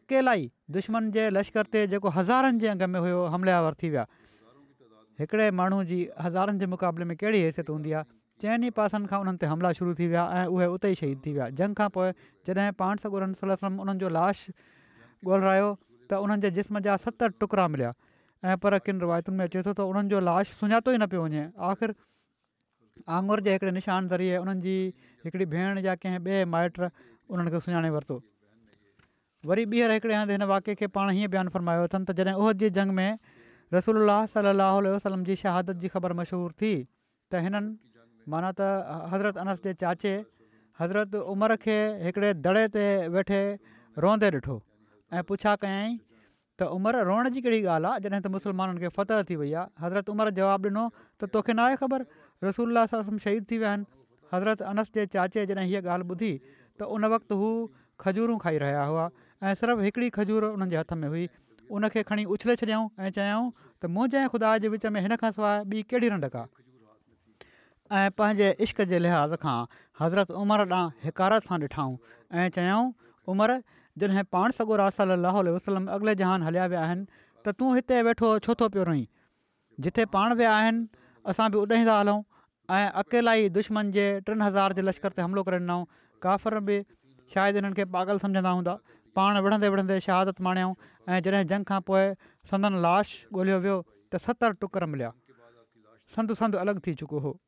[0.00, 0.34] अकेला
[0.78, 4.06] दुश्मन जे लश्कर ते जेको हज़ारनि जे अंग में हुयो हमलियावर थी विया
[5.22, 9.38] हिकिड़े माण्हू जी हज़ारनि जे मुक़ाबले में कहिड़ी हैसियत हूंदी आहे चइनि पासनि खां उन्हनि
[9.42, 12.10] ते हमला शुरू थी विया ऐं उहे उते ई शहीद थी विया जंग खां पोइ
[12.48, 14.44] जॾहिं पाण सॻु सलाहु उन्हनि जो लाश
[15.30, 15.70] ॻोल्हायो
[16.12, 17.90] त उन्हनि जे जिस्म जा सत टुकड़ा मिलिया
[18.52, 21.22] ऐं पर किन रिवायतुनि में अचे थो त उन्हनि जो लाश सुञातो ई न पियो
[21.24, 21.94] वञे आख़िर
[23.16, 24.76] आंगुर जे हिकिड़े निशान ज़रिए उन्हनि जी
[25.24, 28.20] हिकिड़ी भेण या कंहिं ॿिए माइट उन्हनि खे सुञाणे वरितो
[29.52, 32.62] वरी ॿीहर हिकिड़े हंधि हिन वाके खे पाण हीअं बयानु फ़रमायो अथनि त जॾहिं उहद
[32.66, 33.18] जी जंग में
[33.78, 34.06] रसूल
[34.38, 37.66] सलाहु वसलम जी शहादत जी ख़बर मशहूरु थी त हिननि
[38.28, 40.12] माना त हज़रत अनस जे चाचे
[40.80, 43.40] हज़रत उमिरि खे हिकिड़े दड़े ते वेठे
[44.04, 44.56] रहंदे ॾिठो
[45.16, 45.88] ऐं पुछा कयई
[46.60, 49.84] त उमिरि रोअण जी कहिड़ी ॻाल्हि आहे जॾहिं त मुसलमाननि खे फ़तह थी वई आहे
[49.86, 50.84] हज़रत उमिरि जवाबु ॾिनो
[51.24, 52.06] त तोखे न आहे ख़बर
[52.48, 53.90] रसूल सम शहीद थी विया आहिनि
[54.36, 57.48] हज़रत अनस जे चाचे जॾहिं हीअ ॻाल्हि ॿुधी त उन वक़्तु हू
[58.04, 59.08] खजूरूं खाई रहिया हुआ
[59.48, 61.26] ऐं सिर्फ़ु हिकिड़ी खजूर हुननि हथ में हुई
[61.80, 63.50] उन खे खणी उछले छॾियऊं ऐं चयाऊं
[63.82, 66.56] त मुंहिंजे ख़ुदा जे विच में हिन खां सवाइ ॿी कहिड़ी रंडक आहे
[67.96, 69.52] ऐं पंहिंजे इश्क जे लिहाज़ खां
[70.00, 71.94] हज़रत उमिरि ॾांहुं हिकारत सां ॾिठाऊं
[72.42, 72.90] ऐं चयऊं
[73.34, 73.54] उमिरि
[74.02, 77.06] जॾहिं पाण सॻो सलाहु वसलम अॻिले जहान हलिया विया आहिनि
[77.46, 79.06] त तूं हिते वेठो छो थो पियो रही
[79.86, 80.84] जिथे पाण विया आहिनि
[81.34, 82.18] असां बि ओॾहीं था हलूं
[82.80, 85.88] ऐं अकेला ई दुश्मन जे टिनि हज़ार जे लश्कर ते हमिलो करे ॾिनऊं
[86.28, 86.78] काफ़िर बि
[87.36, 88.76] शायदि हिननि खे पागल सम्झंदा हूंदा
[89.20, 92.06] पाण विढ़ंदे विढ़ंदे शहादत माणियऊं ऐं जॾहिं जंग खां पोइ
[92.54, 93.80] संदन लाश ॻोल्हियो वियो
[94.12, 95.12] त सतरि टुकर मिलिया
[96.18, 97.38] संदु संदु अलॻि थी चुको हो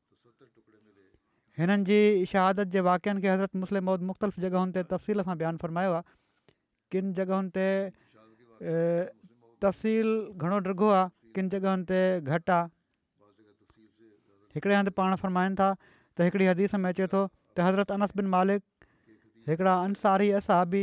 [1.60, 1.96] हिननि जी
[2.28, 6.14] शहादत जे वाक्यनि खे हज़रत मुस्लिम मुख़्तलिफ़ जॻहियुनि ते तफ़सील सां बयानु फ़रमायो आहे
[6.94, 7.66] किन जॻहियुनि ते
[9.64, 10.08] तफ़सील
[10.40, 11.04] घणो डि॒घो आहे
[11.38, 12.64] किन जॻहियुनि ते घटि आहे
[14.56, 18.32] हिकिड़े हंधि पाण फ़रमाइनि था त हिकिड़ी हदीस में अचे थो त हज़रत अनस बिन
[18.38, 18.88] मालिक
[19.52, 20.82] हिकिड़ा अंसारी असहाबी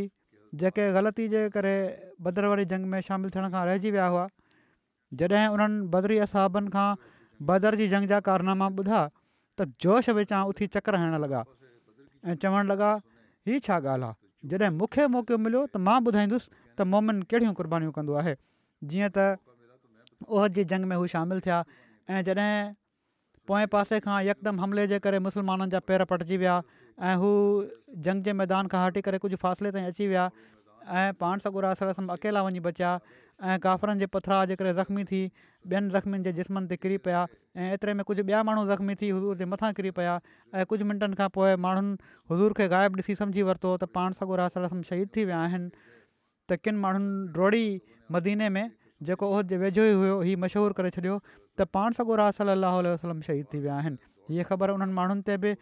[0.62, 1.76] जेके ग़लती जे करे
[2.28, 4.28] बदर जंग में शामिलु थियण खां रहिजी विया हुआ
[5.22, 6.88] जॾहिं उन्हनि बदरी असहाबनि खां
[7.52, 9.02] बदर जी जंग जा कारनामा ॿुधा
[9.60, 11.42] त जोश विचां उथी चकर हणणु लॻा
[12.30, 12.94] ऐं चवणु लॻा
[13.50, 17.92] ही छा ॻाल्हि आहे जॾहिं मूंखे मौको मिलियो त मां ॿुधाईंदुसि त मोमिन कहिड़ियूं क़ुर्बानीूं
[17.98, 18.34] कंदो आहे
[18.92, 19.26] जीअं त
[20.28, 21.58] ओहद जी जंग में हू शामिलु थिया
[22.18, 22.52] ऐं जॾहिं
[23.50, 26.56] पोएं पासे खां यकदमि हमले जे करे मुसलमाननि जा पेर पटिजी विया
[27.10, 27.32] ऐं हू
[28.08, 30.26] जंग जे मैदान खां हटी करे कुझु फ़ासिले ताईं अची विया
[30.90, 31.62] ऐं पाण सॻो
[32.10, 32.98] अकेला वञी बचिया
[33.44, 35.20] ऐं काफ़रनि जे पथरा जे करे ज़ख़्मी थी
[35.72, 37.20] ॿियनि ज़ख़्मियुनि जे जिस्मनि ते किरी पिया
[37.56, 40.14] ऐं एतिरे में कुझु ॿिया माण्हू ज़ख़्मी थी हज़ूर जे मथां किरी पिया
[40.62, 41.98] ऐं कुझु मिंटनि खां पोइ माण्हुनि
[42.32, 44.14] हुज़ूर खे ग़ाइबु ॾिसी सम्झी वरितो त पाण
[44.90, 45.70] शहीद थी विया आहिनि
[46.50, 47.66] त किन माण्हुनि ड्रोड़ी
[48.18, 48.66] मदीने में
[49.10, 53.60] जेको उहो जे वेझो ई हुयो हीउ मशहूरु करे छॾियो त पाण वसलम शहीद थी
[53.68, 55.54] विया आहिनि हीअ ख़बर उन्हनि माण्हुनि ते बि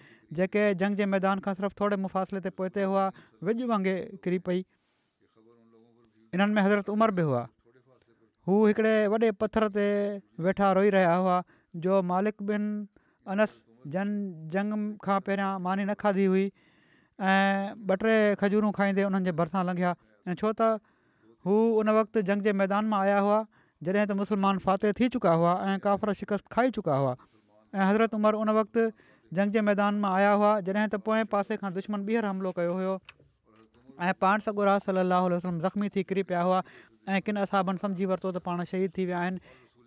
[0.41, 3.05] जेके जंग जे मैदान खां सिर्फ़ु थोरे मुफ़ासिले ते हुआ
[3.51, 4.63] वांगुरु किरी पई
[6.33, 7.43] इन्हनि में हज़रत उमरि बि हुआ
[8.47, 9.85] हू हिकिड़े वॾे पथर ते
[10.45, 11.37] वेठा रोई रहिया हुआ
[11.85, 12.63] जो मालिक बिन
[13.35, 13.61] अनस
[13.93, 14.07] जन
[14.53, 14.73] जंग
[15.05, 19.93] खां पहिरियां मानी न खाधी हुई ऐं ॿ टे खजूरूं खाईंदे उन्हनि जे भरिसां लंघिया
[20.29, 20.69] ऐं छो त
[21.47, 23.41] हू उन वक़्तु जंग जे मैदान मां आया हुआ
[23.87, 27.15] जॾहिं त मुस्लमान फ़ात थी चुका हुआ ऐं काफ़र शिकस्त खाई चुका हुआ
[27.75, 28.87] ऐं हज़रत उमिरि उन वक़्तु
[29.39, 32.73] जंग जे मैदान मां आया हुआ जॾहिं त पोएं पासे खां दुश्मन ॿीहर हमिलो कयो
[32.81, 32.97] हुयो
[34.03, 36.61] ऐं पाण सां गुरु रही वसलम ज़ख़्मी थी किरी पिया हुआ
[37.09, 39.39] ऐं किन असाबनि सम्झी वरितो त पाण शहीद थी विया आहिनि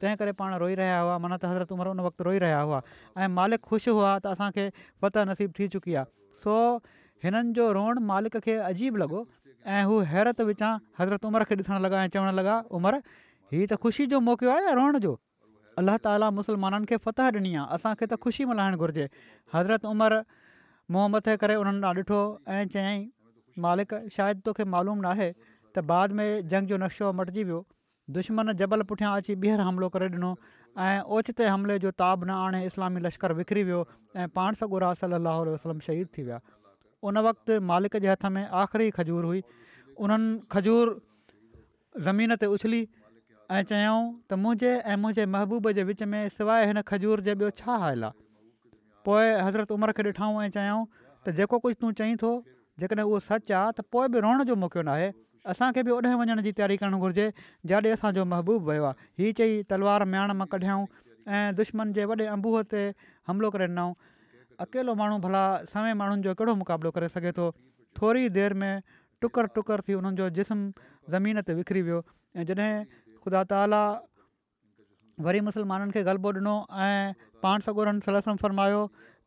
[0.02, 2.80] तंहिं करे पाण रोई रहिया हुआ माना त हज़रत उमिरि उन वक़्तु रोई रहिया हुआ
[3.24, 4.66] ऐं मालिक ख़ुशि हुआ त असांखे
[5.04, 6.12] वतह नसीबु थी चुकी आहे
[6.44, 6.54] सो
[7.26, 9.22] हिननि जो रोअणु मालिक खे अजीब लॻो
[9.76, 13.02] ऐं हू हैरत विचां हज़रत उमिरि खे ॾिसणु लॻा ऐं चवणु लॻा उमिरि
[13.52, 15.12] हीअ त ख़ुशी जो मौको आहे या रोअण जो
[15.84, 19.08] अलाह ताली मुसलमाननि खे फतह ॾिनी आहे असांखे त ख़ुशी मल्हाइणु घुरिजे
[19.58, 20.22] हज़रत उमिरि
[20.96, 22.20] मोहम्मद जे करे उन्हनि ॾांहुं ॾिठो
[22.56, 23.04] ऐं चयाईं
[23.66, 27.60] मालिक शायदि तोखे मालूम नाहे त बाद में जंग जो नक्शो मटिजी वियो
[28.16, 30.30] दुश्मन जबल पुठियां अची ॿीहर हमिलो करे ॾिनो
[30.86, 33.80] ऐं ओचिते हमले जो ताब न आणे इस्लामी लश्कर विकिरी वियो
[34.22, 36.40] ऐं पाण सां ॻोरा सलाहु वसलम शहीद थी विया
[37.10, 39.42] उन वक़्तु मालिक जे हथ में आख़िरी खजूर हुई
[40.06, 40.94] उन्हनि खजूर
[42.06, 46.82] ज़मीन ते उछली ऐं चयाऊं त मुंहिंजे ऐं मुंहिंजे महबूब जे विच में सवाइ हिन
[46.92, 48.24] खजूर जे ॿियो छा हाल आहे
[49.10, 52.32] पोइ हज़रत उमिरि खे ॾिठऊं ऐं चयाऊं त जेको कुझु तूं थो
[52.82, 55.08] जेकॾहिं उहो सचु आहे त पोइ बि रोअण जो मौक़ो नाहे
[55.52, 57.24] असांखे बि ओॾे वञण जी तयारी करणु घुरिजे
[57.72, 60.84] जाॾे असांजो महबूबु वियो आहे हीअ चई तलवार म्याण मां कढियाऊं
[61.38, 62.82] ऐं दुश्मन जे वॾे अंबूह ते
[63.28, 63.92] हमिलो करे ॾिनऊं
[64.66, 67.50] अकेलो माण्हू भला सवें माण्हुनि जो कहिड़ो मुक़ाबिलो करे सघे थो
[67.98, 68.72] थोरी देरि में
[69.22, 70.58] टुकर टुकर थी हुननि जो जिस्म
[71.14, 71.98] ज़मीन ते विकिरी वियो
[72.38, 72.72] ऐं जॾहिं
[73.24, 73.82] ख़ुदा ताला
[75.26, 76.54] वरी मुसलमाननि खे ग़लबो ॾिनो
[76.86, 77.12] ऐं
[77.46, 78.80] पाण सगोड़नि सलम फ़र्मायो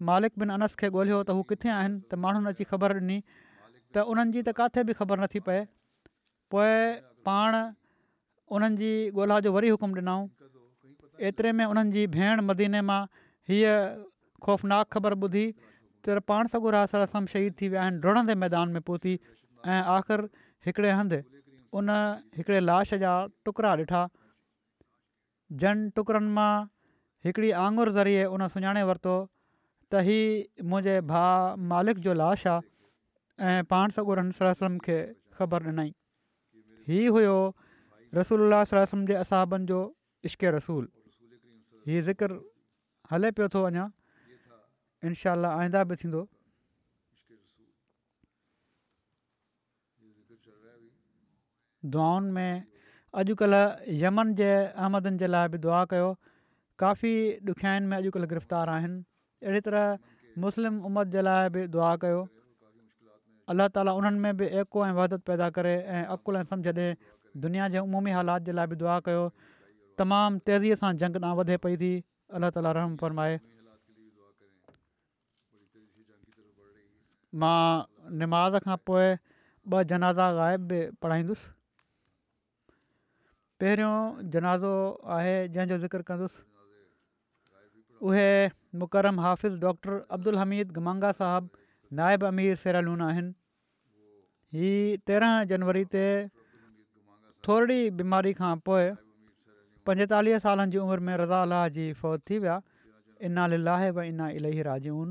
[0.10, 4.06] मालिक बिन अनस खे ॻोल्हियो त हू किथे आहिनि त माण्हुनि अची ख़बर ॾिनी त
[4.14, 5.60] उन्हनि जी त किथे बि ख़बर नथी पए
[6.56, 6.72] पोइ
[7.28, 7.58] पाण
[8.58, 8.92] उन्हनि जी
[9.24, 13.02] ॻोल्हा जो वरी हुकुम ॾिनऊं एतिरे में उन्हनि जी भेण मदीने मां
[13.52, 13.74] हीअ
[14.46, 15.44] ख़ौफ़नाक ख़बर ॿुधी
[16.06, 19.14] त पाण सॻु रासम शहीद थी विया आहिनि डुड़ंदे मैदान में पहुती
[19.74, 20.24] ऐं आख़िर
[20.70, 21.20] हिकिड़े हंधि
[21.80, 21.92] उन
[22.40, 23.12] हिकिड़े लाश जा
[23.48, 24.02] टुकड़ा ॾिठा
[25.66, 26.52] जन टुकड़नि मां
[27.28, 29.16] हिकिड़ी आंगुर ज़रिए उन सुञाणे वरितो
[29.92, 34.98] त हीउ मुंहिंजे भाउ मालिक जो लाश आहे ऐं पाण सगुरम खे
[35.40, 35.90] ख़बर ॾिनई
[36.92, 37.34] हीउ हुयो
[38.20, 39.80] रसूल सलम जे असाबनि जो
[40.30, 40.86] इश्क रसूल
[41.92, 42.40] हीअ ज़िक्र
[43.12, 43.86] हले पियो थो अञा
[45.12, 46.24] इनशा आईंदा बि थींदो
[51.94, 52.66] दुआनि में
[53.20, 56.12] अॼुकल्ह यमन जे अहमदनि जे लाइ बि दुआ कयो
[56.84, 57.14] काफ़ी
[57.56, 59.02] ॾुखियाईनि में अॼुकल्ह गिरफ़्तार आहिनि
[59.44, 59.86] अहिड़ी तरह
[60.40, 62.20] मुस्लिम उमत जे लाइ बि दुआ कयो
[63.52, 66.86] अल्ल्ह ताला उन्हनि में बि एको ऐं वहदत पैदा करे ऐं अक़ुलु समुझ ॾे
[67.46, 69.24] दुनिया जे अमूमी हालात जे लाइ बि दुआ कयो
[70.02, 71.92] तमामु तेज़ीअ सां जंग ना वधे पई थी
[72.40, 73.40] अलाह ताला रहम फरमाए
[77.42, 81.52] मां निमाज़ खां पोइ ॿ जनाज़ा ग़ाइब बि पढ़ाईंदुसि
[83.64, 84.72] पहिरियों जनाज़ो
[85.18, 86.50] आहे जंहिंजो ज़िक्र कंदुसि
[88.10, 88.30] उहे
[88.80, 93.34] मुकरम हाफ़िज़ डॉक्टर अब्दुल हमीद गमांगा साहिबु नाइब अमीर सिरालून आहिनि
[94.58, 96.04] हीउ तेरहं जनवरी ते
[97.48, 98.88] थोरी बीमारी खां पोइ
[99.90, 102.60] पंजेतालीह सालनि जी उमिरि में रज़ा अलाह जी फ़ौज थी विया
[103.28, 105.10] انا लाहे बि इना इलाही राजऊं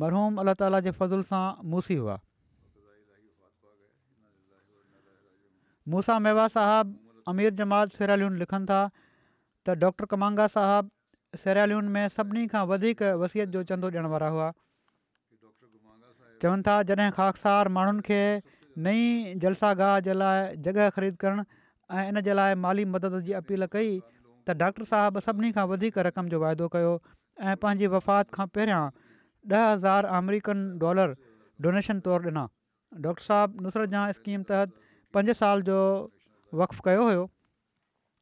[0.00, 2.18] मरहूम अला ताला जे फज़ुल सां मूसी हुआ
[5.94, 6.98] मूसा मेवा साहिबु
[7.32, 8.78] अमीर जमात सिरालून लिखनि था
[9.68, 10.46] त डॉक्टर कमांगा
[11.40, 14.50] सेल में सभिनी खां वधीक वसियत जो चंदो ॾियणु वारा हुआ
[16.44, 18.20] चवनि था जॾहिं ख़ाकार माण्हुनि खे
[18.84, 21.42] नई जलसा गाह जे लाइ जॻह ख़रीद करणु
[22.12, 23.90] इन जे लाइ माली मदद जी अपील कई
[24.48, 25.66] त डॉक्टर साहिबु सभिनी खां
[26.08, 26.92] रक़म जो वाइदो कयो
[27.40, 28.82] ऐं पंहिंजी वफ़ात खां पहिरियां
[29.54, 31.16] ॾह हज़ार अमरीकन डॉलर
[31.68, 32.46] डोनेशन तौरु ॾिना
[33.08, 34.76] डॉक्टर साहिबु नुसरत स्कीम तहत
[35.14, 35.78] पंज साल जो
[36.64, 37.28] वक़ु कयो हुयो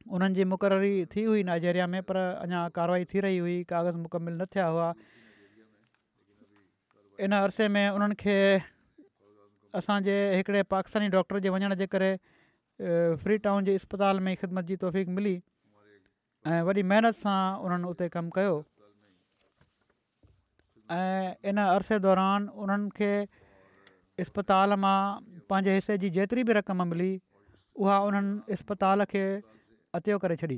[0.09, 4.33] उन्हनि जी मुक़ररी थी हुई नाइजेरिया में पर अञा कार्रवाई थी रही हुई कागज़ मुकमिल
[4.37, 4.89] न थिया हुआ
[7.21, 8.37] इन अरसे में उन्हनि खे
[9.77, 12.11] असांजे हिकिड़े पाकिस्तानी डॉक्टर जे वञण जे करे
[13.21, 15.35] फ्री टाउन जे इस्पताल में ख़िदमत जी तौफ़ मिली
[16.47, 18.55] ऐं वॾी महिनत सां उन्हनि उते कमु कयो
[21.49, 23.11] इन अरसे दौरान उन्हनि खे
[24.19, 24.99] इस्पताल मां
[25.49, 27.11] पंहिंजे हिसे जी जेतिरी बि रक़म मिली
[27.83, 29.23] उहा उन्हनि इस्पताल खे
[29.99, 30.55] अतियो करे छॾी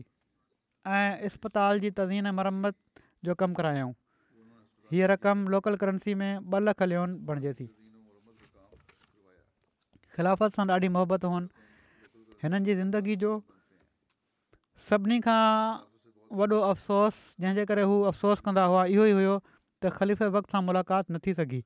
[0.96, 3.94] ऐं इस्पताल जी तज़ीन मरम्मत जो कमु करायऊं
[4.92, 7.66] हीअ रक़म लोकल करंसी में ॿ लख लिओ बणिजे थी
[10.18, 12.12] ख़िलाफ़त सां ॾाढी मोहबत हुअणु
[12.44, 13.32] हिननि जी ज़िंदगी जो
[14.90, 15.40] सभिनी खां
[16.42, 20.62] वॾो अफ़सोस जंहिंजे करे हू अफ़सोस कंदा हुआ इहो ई हुयो त ख़लीफ़े वक़्त सां
[20.70, 21.64] मुलाक़ात न थी सघी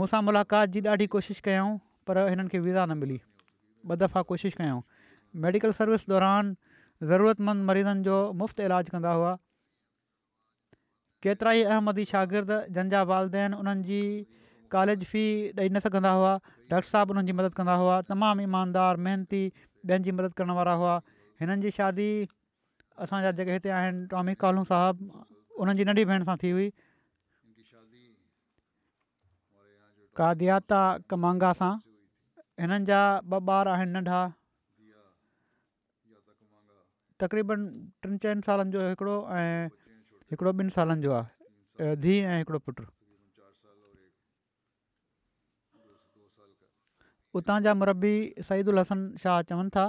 [0.00, 1.76] मूंसां मुलाक़ात जी ॾाढी कोशिशि कयूं
[2.10, 4.80] पर हिननि वीज़ा न मिली ॿ दफ़ा कोशिशि कयूं
[5.42, 6.54] मेडिकल सर्विस दौरान
[7.10, 9.36] ज़रूरतमंद मरीज़नि जो मुफ़्त इलाजु कंदा हुआ
[11.24, 14.00] केतिरा ई अहमदी शागिर्द जंहिंजा वालदेन उन्हनि जी
[14.74, 15.22] कॉलेज फी
[15.58, 16.32] ॾेई न सघंदा हुआ
[16.70, 19.42] डॉक्टर साहिबु उन्हनि जी मदद कंदा हुआ तमामु ईमानदार महिनती
[19.90, 20.94] ॿियनि जी मदद करण वारा हुआ
[21.42, 22.08] हिननि जी शादी
[23.06, 25.24] असांजा जेके हिते आहिनि टॉमी कालू साहबु
[25.58, 26.68] उन्हनि जी नंढी भेण सां थी हुई
[30.20, 31.72] कादियाता कमांगा सां
[32.64, 33.02] हिननि जा
[33.38, 34.22] ॿ ॿार आहिनि नंढा
[37.20, 39.68] तक़रीबनि टिनि चइनि सालनि जो हिकिड़ो ऐं
[40.32, 42.84] हिकिड़ो ॿिनि सालनि जो आहे धीअ ऐं हिकिड़ो पुटु
[47.38, 48.14] उतां जा मरबी
[48.48, 49.84] सईद उल हसन शाह चवनि था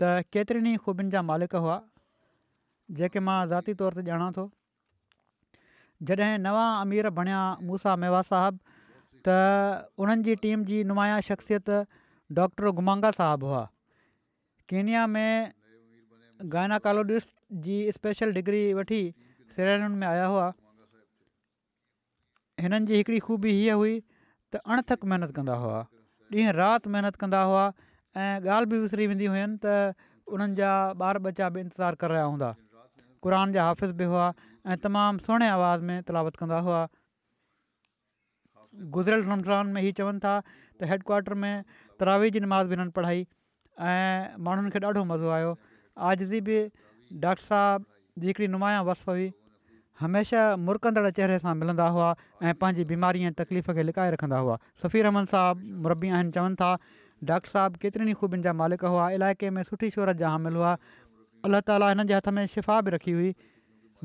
[0.00, 1.76] त केतिरनि ई ख़ूबियुनि जा मालिक हुआ
[3.00, 4.46] जेके मां ज़ाती तौर ते ॼाणा थो
[6.08, 8.80] जॾहिं नवा अमीर बणिया मूसा मेवा साहबु
[9.26, 9.36] त
[9.98, 11.76] उन्हनि जी टीम जी नुमाया शख़्सियत
[12.40, 13.62] डॉक्टर गुमांगा साहबु हुआ
[14.72, 15.52] कीनिया में
[16.52, 17.28] गायना कालोजिस्ट
[17.66, 18.98] जी स्पेशल डिग्री वठी
[19.56, 20.46] सेल में आया हुआ
[22.64, 23.94] हिननि जी हिकिड़ी ख़ूबी हीअ हुई
[24.52, 25.78] त अणथक महिनत कंदा हुआ
[26.36, 27.64] ॾींहुं राति महिनत कंदा हुआ
[28.24, 29.74] ऐं ॻाल्हि बि विसरी वेंदी हुयूं त
[30.36, 30.72] उन्हनि जा
[31.04, 32.50] ॿार ॿच्चा बि इंतज़ारु करे रहिया हूंदा
[33.26, 34.26] क़ुर जा हाफ़िज़ बि हुआ
[34.68, 36.82] ऐं तमामु सुहिणे आवाज़ में तलावत कंदा हुआ
[38.98, 41.52] गुज़िरियल रमज़ान में हीअ चवनि था त हेडक्वाटर में
[42.02, 43.26] तरावी जी नमाज़ बि न पढ़ाई
[43.92, 45.52] ऐं माण्हुनि खे ॾाढो मज़ो आयो
[45.98, 46.60] आजज़ी बि
[47.24, 47.84] डॉक्टर साहब
[48.18, 49.26] जी हिकिड़ी नुमायां वस हुई
[50.00, 52.06] हमेशह मुरकंदड़ चहिरे सां मिलंदा हुआ
[52.42, 56.56] ऐं पंहिंजी बीमारी ऐं तकलीफ़ खे लिकाए रखंदा हुआ सफ़ीर अहमद साहब मुरबी आहिनि चवनि
[56.62, 56.70] था
[57.30, 60.72] डॉक्टर साहब केतिरनि ई ख़ूबियुनि जा मालिक हुआ इलाइक़े में सुठी शोहरत जा हामिल हुआ
[61.50, 63.30] अलाह ताली हिननि जे हथ में शिफ़ा बि रखी हुई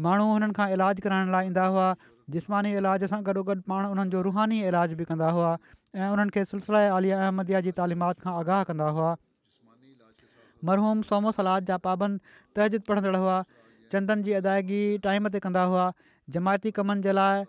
[0.07, 1.87] माण्हू हुननि खां इलाजु कराइण लाइ ईंदा हुआ
[2.37, 5.51] जिस्मानी इलाज सां गॾोगॾु पाण उन्हनि जो रुहानी इलाज बि कंदा हुआ
[5.95, 9.11] ऐं उन्हनि खे सुलसिले अली अहमदिया जी तालिमात खां आगाह कंदा हुआ
[10.67, 13.35] मरहूम सोमो सलाद जा पाबंद तहज़ीद पढ़ंदड़ हुआ
[13.93, 15.85] चंदन जी अदायगी टाइम ते कंदा हुआ
[16.37, 17.45] जमायती कमनि जे लाइ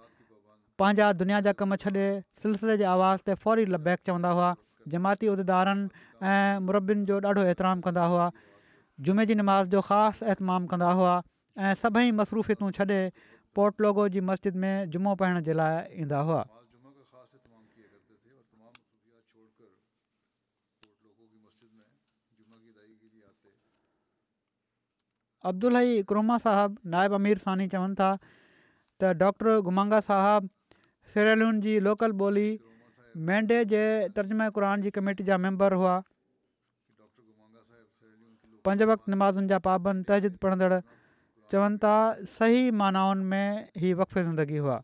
[0.83, 2.05] पंहिंजा दुनिया जा कम छॾे
[2.45, 4.51] सिलसिले जे आवाज़ ते फौरी लबैक चवंदा हुआ
[4.95, 5.89] जमायती उहिदेदारनि
[6.35, 8.31] ऐं मुरबियुनि जो ॾाढो एतिराम कंदा हुआ
[9.09, 13.01] जुमे जी नमाज़ जो ख़ासि अहतमाम कंदा हुआ ऐं सभई मसरूफ़तूं छॾे
[13.59, 16.43] पोर्टलोगो लोगो जी मस्जिद में जुमो पाइण जे लाइ ईंदा हुआ
[25.49, 30.49] अब्दुलहाई क्रोमा साहिबु नायब अमीर सानी चवनि था त डॉक्टर गुमंगा साहबु
[31.13, 32.49] सिरेलुनि जी लोकल ॿोली
[33.31, 33.85] मेंढे जे
[34.19, 35.95] तर्जुम क़ुरान जी कमेटी जा मेंबर हुआ
[38.69, 40.81] पंज वक़्तु नमाज़ुनि जा पाबंद तहजिद पढ़ंदड़
[41.55, 41.95] चवनि था
[42.37, 44.79] सही मानाउनि में ही वक़ ज़िंदगी हुआ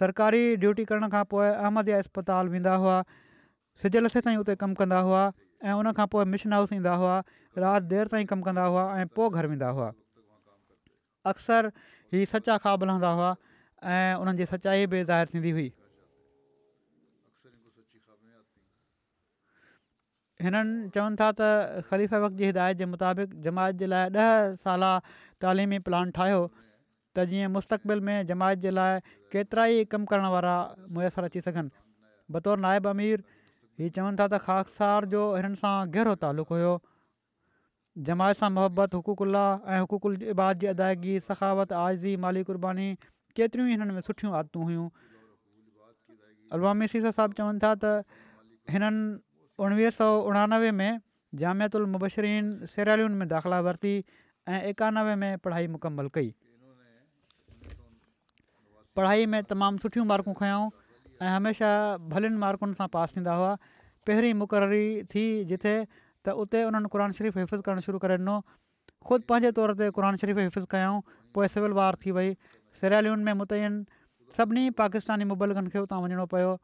[0.00, 2.96] सरकारी ड्यूटी करण खां पोइ अहमद अस्पताल वेंदा हुआ
[3.82, 5.26] सिॼे लसे ताईं उते कमु कंदा हुआ
[5.62, 7.16] ऐं उनखां पोइ मिशन हाउस ईंदा हुआ
[7.58, 9.92] राति देरि ताईं कमु कंदा हुआ ऐं पोइ घर वेंदा हुआ
[11.32, 11.70] अक्सर
[12.12, 13.34] ही सचा खाॿ लहंदा हुआ
[13.96, 15.68] ऐं उन्हनि जी सचाई बि ज़ाहिर थींदी हुई
[20.44, 24.82] हिननि चवनि था त ख़लीफ़ जी हिदायत जे मुताबिक़ जमायत जे लाइ ॾह साल
[25.44, 26.38] तालिमी प्लान ठाहियो
[27.12, 29.00] त जीअं मुस्तक़बिल में जमायत जे लाइ
[29.34, 30.54] केतिरा ई कमु करण वारा
[30.96, 31.68] मुयसरु अची सघनि
[32.36, 33.24] बतौर नायब अमीर
[33.80, 36.72] ॿी चवनि था त ख़ासि जो हिननि सां गहिरो तालुक़ु हुयो
[38.08, 42.88] जमायत सां मुहबत हुकुकु अल्ला ऐं हुकूकुल इबाद जी अदायगी सखावत आज़ी माली क़ुर्बानी
[43.36, 48.20] केतिरियूं ई हिननि में सुठियूं आदतूं हुयूं सीसा मिस चवनि था त
[48.74, 49.06] हिननि
[49.66, 51.00] उणिवीह सौ उणानवे में
[51.44, 53.94] जामियातु उल मुबशरीन सिरालियुनि में दाख़िला वरिती
[54.54, 56.30] ऐं एकानवे में पढ़ाई मुकमल कई
[58.98, 60.64] पढ़ाई में तमामु सुठियूं मार्कूं खयों
[61.20, 63.52] ऐं हमेशह भलियुनि मार्कुनि सां पास थींदा हुआ
[64.08, 65.74] पहिरीं मुक़ररी थी जिथे
[66.24, 68.36] त उते उन्हनि क़ुन शरीफ़ु हिफ़िज़ करणु शुरू करे ॾिनो
[69.08, 70.98] ख़ुदि पंहिंजे तौर ते क़ुर शरीफ़ हिफ़िज़ कयऊं
[71.36, 72.28] पोइ सिविल वार थी वई
[72.80, 73.74] सिरालियुनि में मुतयन
[74.36, 76.56] सभिनी पाकिस्तानी मुबलकनि खे उतां वञिणो पियो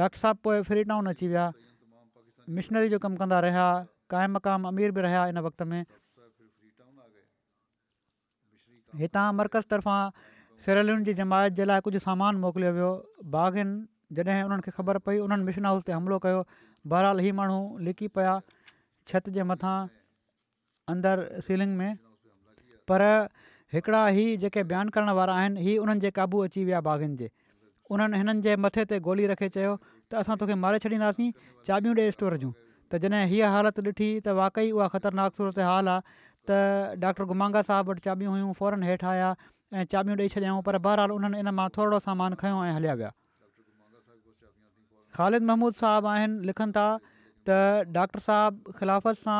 [0.00, 1.44] डॉक्टर साहिबु पोइ फ्री टाउन अची विया
[2.56, 3.64] मिशनरी जो कमु कंदा रहिया
[4.12, 5.80] क़ाइमु मक़ाम अमीर बि रहिया इन वक़्त में
[9.04, 10.00] हितां मर्कज़ तर्फ़ां
[10.64, 12.88] सिरेलुनि जी जमायत जे लाइ कुझु सामान मोकिलियो वियो
[13.34, 16.40] बागनि जॾहिं उन्हनि खे ख़बर पई उन्हनि मिशन हाउस ते हमिलो कयो
[16.94, 18.32] बहरहाल ही माण्हू लिकी पिया
[19.12, 19.76] छत जे मथां
[20.94, 21.96] अंदरि सीलिंग में
[22.92, 23.04] पर
[23.76, 27.28] हिकिड़ा ई जेके बयानु करण वारा आहिनि हीउ उन्हनि जे क़ाबू अची विया बागनि जे
[27.96, 31.30] उन्हनि हिननि जे मथे ते गोली रखे चयो त असां तोखे मारे छॾींदासीं
[31.70, 32.50] चाबियूं ॾे स्टोर जूं
[32.90, 36.20] त जॾहिं हीअ हालति ॾिठी त वाक़ई उहा ख़तरनाक सूरत हाल आहे
[36.52, 36.60] त
[37.06, 39.32] डॉक्टर गुमांगा साहिबु वटि चाबी हुयूं फौरन हेठि आया
[39.72, 43.10] ऐं चाबियूं ॾेई छॾियाऊं पर बहरहाल उन्हनि इन मां थोरो सामान खयों ऐं हलिया विया
[45.18, 46.86] ख़ालिद महमूद साहबु आहिनि लिखनि था
[47.50, 47.58] त
[47.98, 49.38] डॉक्टर साहिबु ख़िलाफ़त सां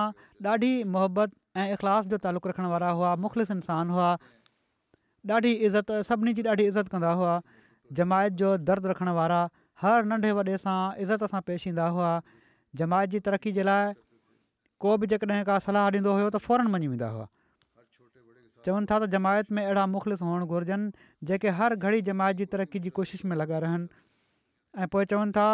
[0.53, 4.13] ॾाढी मोहबत ऐं इख़लास जो तालुक़ु रखण वारा हुआ मुख़लिस इंसान हुआ
[5.33, 7.35] ॾाढी इज़त सभिनी जी ॾाढी इज़त कंदा हुआ
[8.01, 9.41] जमायत जो दर्द रखण वारा
[9.87, 10.77] हर नंढे वॾे सां
[11.09, 12.15] इज़त सां पेश ईंदा हुआ
[12.83, 13.93] जमायत जी तरक़ी जे लाइ
[14.87, 17.29] को बि जेकॾहिं का सलाह ॾींदो हुओ त फौरन मञी वेंदा हुआ
[18.67, 22.81] चवनि था त जमायत में अहिड़ा मुख़लिस हुअण घुरिजनि जेके हर घड़ी जमायत जी तरक़ी
[22.87, 23.89] जी कोशिशि में लॻा रहनि
[24.85, 25.49] ऐं पोइ चवनि था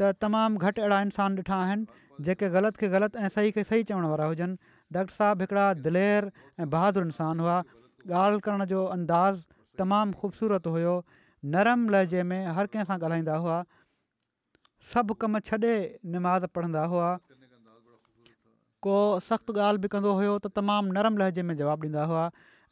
[0.00, 1.86] त तमामु घटि अहिड़ा इंसान ॾिठा आहिनि
[2.28, 4.58] जेके ग़लति खे ग़लति ऐं सही खे सही चवण वारा हुजनि
[4.96, 6.30] डॉक्टर साहिबु हिकिड़ा दिलेर
[6.60, 7.58] ऐं बहादुरु इंसान हुआ
[8.24, 9.46] ॻाल्हि करण जो अंदाज़ु
[9.82, 10.94] तमामु ख़ूबसूरत हुयो
[11.56, 13.56] नरम लहजे में हर कंहिं सां ॻाल्हाईंदा हुआ
[14.94, 15.74] सभु कम छॾे
[16.16, 17.12] निमाज़ पढ़ंदा हुआ
[18.88, 18.96] को
[19.28, 22.24] सख़्तु ॻाल्हि बि कंदो हुयो त तमामु नरम लहज़े में जवाबु ॾींदा हुआ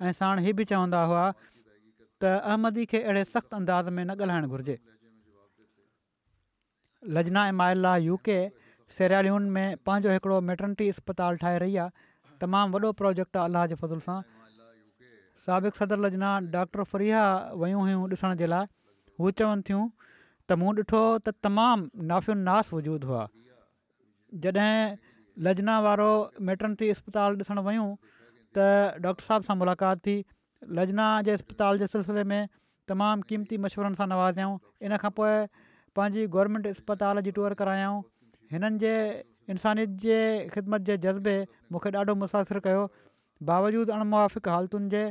[0.03, 4.57] ऐं साण हीअ बि चवंदा हुआ त अहमदी खे अहिड़े सख़्तु अंदाज़ में न ॻाल्हाइणु
[4.57, 4.77] घुरिजे
[7.19, 8.39] लजना ऐमायला यू के
[8.99, 12.07] सेरालियुनि में पंहिंजो हिकिड़ो मैटर्नटी अस्पताल ठाहे रही आहे
[12.45, 14.19] तमामु वॾो प्रोजेक्ट आहे अलाह जे फ़ज़ुल सां
[15.49, 17.25] साबिक़ु सदर लजना डॉक्टर फरीहा
[17.65, 18.73] वयूं हुयूं ॾिसण जे लाइ
[19.25, 19.83] हू चवनि थियूं
[20.49, 23.25] त मूं ॾिठो त तमामु नाफ़ि उनास वजूदु हुआ
[24.47, 24.81] जॾहिं
[25.45, 26.11] लजना वारो
[26.49, 27.89] मेटर्निटी इस्पताल ॾिसणु वयूं
[28.57, 28.69] त
[29.07, 30.15] डॉक्टर साहिब सां मुलाक़ात थी
[30.79, 32.47] लजना जे इस्पताल जे सिलसिले में
[32.93, 35.35] तमामु क़ीमती मशवरनि सां नवाज़ाऊं इन खां पोइ
[35.99, 38.01] पंहिंजी गोरमेंट इस्पताल जी टूअर करायाऊं
[38.57, 38.95] हिननि जे
[39.57, 40.17] इंसानियत जे
[40.57, 41.37] ख़िदमत जे जज़्बे
[41.77, 42.89] मूंखे ॾाढो मुसासिर कयो
[43.53, 45.05] बावजूदु अण मुआिक़ हालतुनि जे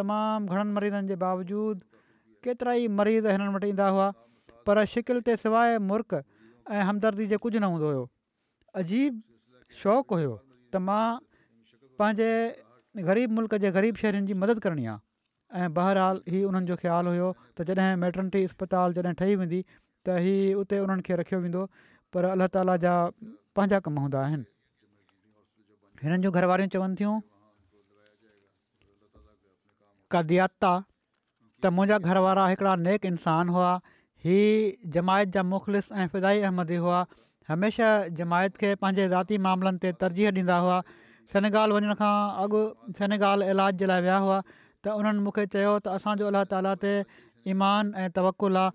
[0.00, 1.84] तमामु घणनि मरीज़नि जे बावजूदु
[2.48, 4.12] केतिरा ई मरीज़ हिननि वटि ईंदा हुआ
[4.68, 6.20] पर शिकिल ते सवाइ मुर्क
[6.68, 8.04] ऐं हमदर्दी जे कुझु न हूंदो हुयो
[8.84, 9.22] अजीब
[9.80, 10.32] शौक़ु हुओ
[10.72, 11.04] त मां
[12.02, 12.30] पंहिंजे
[13.08, 17.14] ग़रीब मुल्क जे ग़रीब शहरनि जी मदद करणी आहे ऐं बहरहालु ई उन्हनि जो ख़्यालु
[17.16, 21.64] हुयो त जॾहिं मैटर्नटी अस्पताल जॾहिं ठही वेंदी त हीअ उते उन्हनि खे रखियो वेंदो
[22.16, 22.94] पर अलाह ताला जा
[23.58, 24.46] पंहिंजा कम हूंदा आहिनि
[26.04, 27.16] हिननि जूं घर वारियूं चवनि थियूं
[30.16, 33.72] कादियाता त मुंहिंजा हिकिड़ा नेक इंसान हुआ
[34.24, 34.48] हीअ
[34.98, 37.00] जमायत जा मुख़लिस ऐं फिदाई अहमदी हुआ
[37.50, 40.76] हमेशह जमायत खे पंहिंजे ज़ाती मामलनि ते तरजीह ॾींदा हुआ
[41.32, 42.14] सेनेगाल वञण खां
[42.44, 46.94] अॻु इलाज जे लाइ विया हुआ त उन्हनि मूंखे चयो त असांजो अलाह ताला ते
[47.54, 48.70] ईमान ऐं तवकुलु आहे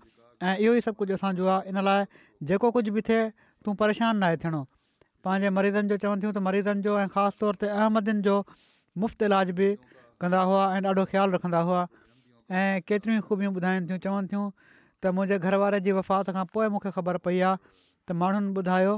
[0.48, 2.04] ऐं इहो ई सभु कुझु असांजो इन लाइ
[2.50, 3.22] जेको कुझु बि थिए
[3.66, 4.62] तूं परेशानु नाहे थियणो
[5.28, 8.36] पंहिंजे मरीज़नि जो चवनि थियूं त मरीज़नि जो ऐं ख़ासि तौर ते अहमदियुनि जो
[9.04, 9.70] मुफ़्त इलाज बि
[10.24, 11.82] कंदा हुआ ऐं ॾाढो ख़्यालु रखंदा हुआ
[12.60, 14.46] ऐं केतिरियूं ख़ूबियूं ॿुधाइनि थियूं चवनि थियूं
[15.02, 17.76] त मुंहिंजे जी वफ़ात खां ख़बर पई आहे
[18.08, 18.92] त माण्हुनि ॿुधायो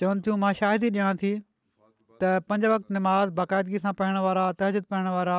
[0.00, 1.30] चवनि थियूं मां शाहिदी ॾियां थी
[2.22, 5.36] त पंज वक़्ति निमाज़ बाक़ाइदगीअ सां पाइण वारा तहज़िदु पाइणु वारा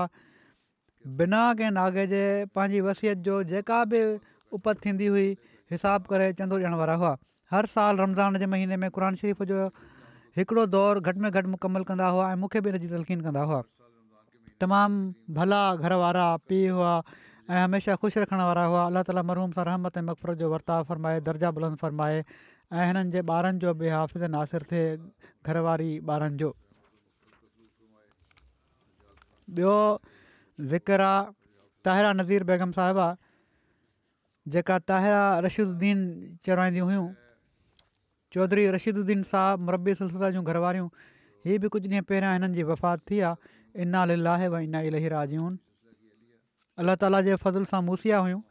[1.22, 2.22] बिना कंहिं नागे जे
[2.57, 4.01] पंहिंजी वसियत जो जेका बि
[4.59, 5.28] उपति थींदी हुई
[5.76, 7.13] हिसाबु करे चंदो ॾियणु वारा हुआ
[7.55, 9.68] हर साल रमज़ान जे महीने में क़ुर शरीफ़ जो
[10.39, 13.61] हिकिड़ो दौरु घटि में घटि मुकमल कंदा हुआ ऐं मूंखे बि इनजी तलक़ीन कंदा हुआ
[14.63, 16.93] तमामु भला घर वारा पीउ हुआ
[17.45, 20.84] ऐं हमेशह ख़ुशि रखण वारा हुआ अलाह ताला मरहूम सां रहमत ऐं मक़फ़रत जो वर्ताव
[20.91, 22.20] फ़रमाए दर्जा बुलंद फ़रमाए
[22.74, 24.97] ऐं हिननि जे ॿारनि जो बि हाफ़िज़न आसिर थिए
[25.45, 26.49] घरवारी ॿारनि जो
[29.53, 29.76] ॿियो
[30.74, 30.97] ज़िक्र
[31.86, 33.07] ताहिरा नज़ीर बेगम साहिबा
[34.55, 35.97] जेका ताहिरा रशीदुद्दीन
[36.45, 37.07] चढ़ाईंदियूं हुयूं
[38.34, 40.88] चौधरी रशीदुद्दीन साहबु मुबी सिलसिला जूं घरवारियूं
[41.45, 45.18] हीअ बि कुझु ॾींहं पहिरियां हिननि जी वफ़ात थी आहे इना अल लाहे इना इलहरा
[45.22, 45.57] राजून
[46.82, 48.41] अलाह ताला जे फज़ुल सां मूसिया हुयूं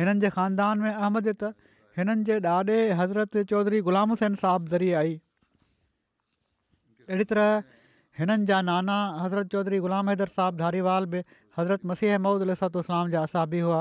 [0.00, 1.34] हिननि जे ख़ानदान में अहमद
[1.98, 5.14] हिननि जे ॾाॾे हज़रत चौधरी ग़ुलाम हुसैन साहिब ज़रिए आई
[7.06, 7.62] अहिड़ी तरह
[8.18, 11.22] हिननि जा नाना हज़रत चौधरी गुलाम हैदर साहिब धारीवाल बि
[11.58, 13.80] हज़रत मसीह महमूदुसातलाम जा असाबी हुआ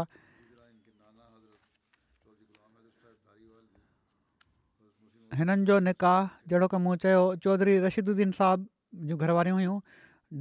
[5.42, 8.68] हिननि जो निकाह जहिड़ो की मूं चयो चौधरी صاحب साहिब
[9.12, 9.78] जूं घर वारियूं हुयूं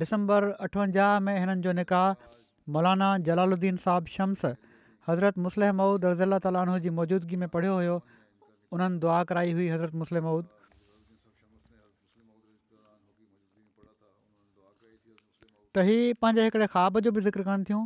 [0.01, 2.09] डिसंबर अठवंजाह में हिननि जो निकाह
[2.77, 4.45] मौलाना जलालुद्दीन साहिब शम्स
[5.09, 7.96] حضرت मुसल ममूद रज़ ताल जी मौजूदगी में पढ़ियो हुयो
[8.74, 10.44] उन्हनि दुआ कराई हुई हज़रत मुसलह ममूद
[15.74, 17.82] त हीअ पंहिंजे हिकिड़े ख़्वाब जो बि ज़िक्र कनि थियूं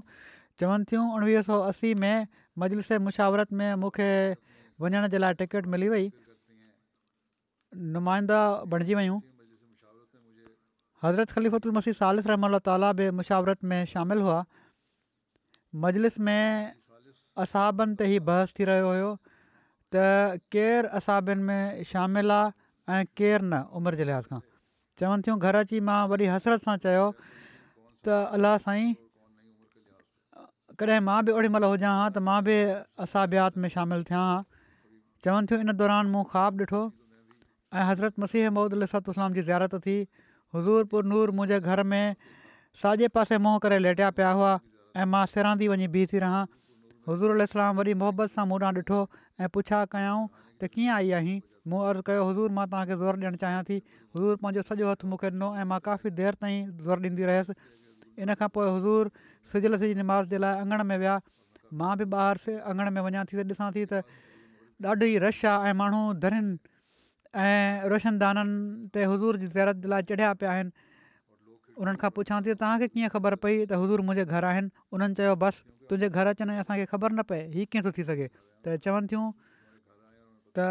[0.62, 2.32] चवनि थियूं उणिवीह सौ असी में
[2.64, 4.08] मजलिस मुशावरत में मूंखे
[4.84, 6.06] वञण जे लाइ टिकेट मिली वई
[7.98, 8.40] नुमाइंदा
[8.74, 9.18] बणजी वियूं
[11.04, 14.36] हज़रत ख़लीफ़ीह सालिस रहम ताली बि मुशावरत में शामिलु
[17.38, 19.10] असाबनि ते ई बहस थी रहियो हुयो
[19.94, 20.04] त
[20.54, 24.40] केरु असाबनि में शामिलु आहे ऐं केरु न उमिरि जे लिहाज़ खां
[25.00, 27.04] चवनि थियूं घर अची मां वॾी हसरत सां चयो
[28.06, 28.90] त अलाह साईं
[30.82, 32.58] कॾहिं मां बि ओॾी महिल हुजां हा त मां बि
[33.06, 34.36] असाबियात में शामिलु थिया हा
[35.24, 36.82] चवनि थियूं इन दौरान मूं ख़्वाबु ॾिठो
[37.78, 39.96] ऐं हज़रत मसीह महूद मम्मुसलाम जी ज़ारत थी
[40.56, 42.16] हज़ूर पुर नूर मुंहिंजे घर में
[42.84, 44.54] साॼे पासे मुंहुं करे लेटिया पिया हुआ
[45.02, 46.42] ऐं मां सिरांदी वञी बीह थी रहां
[47.08, 48.96] हज़ूर अलाम वरी मोहबत सां मूं ॾिठो
[49.44, 51.36] ऐं पुछा कयूं त कीअं आई आहीं
[51.72, 53.78] मूं अर्ज़ु कयो हज़ूर मां तव्हांखे ज़ोर ॾियणु चाहियां थी
[54.16, 57.56] हज़ूर पंहिंजो सॼो हथु मूंखे ॾिनो ऐं मां काफ़ी देरि ताईं ज़ोर ॾींदी रहियसि
[58.24, 59.12] इन खां पोइ हज़ूर
[59.52, 61.16] सिज नमाज़ जे लाइ आङण में विया
[61.82, 65.70] मां बि ॿाहिरि से अङण में वञा थी त ॾिसां थी त ॾाढी रश आहे
[65.72, 66.54] ऐं माण्हू धरियुनि
[67.46, 69.52] ऐं रोशनदाननि ते हुज़ूर जी
[69.96, 70.88] लाइ चढ़िया पिया आहिनि
[71.80, 75.14] उन्हनि खां पुछां थी त तव्हांखे कीअं ख़बर पई त हज़ूर मुंहिंजे घर आहिनि उन्हनि
[75.20, 75.60] चयो बसि
[75.92, 78.26] तुंहिंजे घर अचनि ऐं असांखे ख़बर न पए हीउ कीअं थो थी सघे
[78.64, 79.24] त चवनि थियूं
[80.58, 80.66] त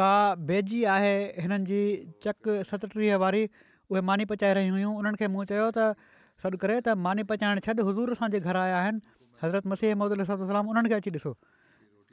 [0.00, 0.10] का
[0.52, 1.12] बेजी आहे
[1.44, 1.80] हिननि जी
[2.28, 3.44] चकु सतटीह वारी
[3.90, 5.92] उहे मानी पचाए रही हुयूं उन्हनि खे मूं चयो त
[6.46, 9.06] सॾु करे त मानी पचाइणु छॾ हज़ूर असांजे घर आया आहिनि
[9.44, 11.36] हज़रत मसीह महदूलाम उन्हनि खे अची ॾिसो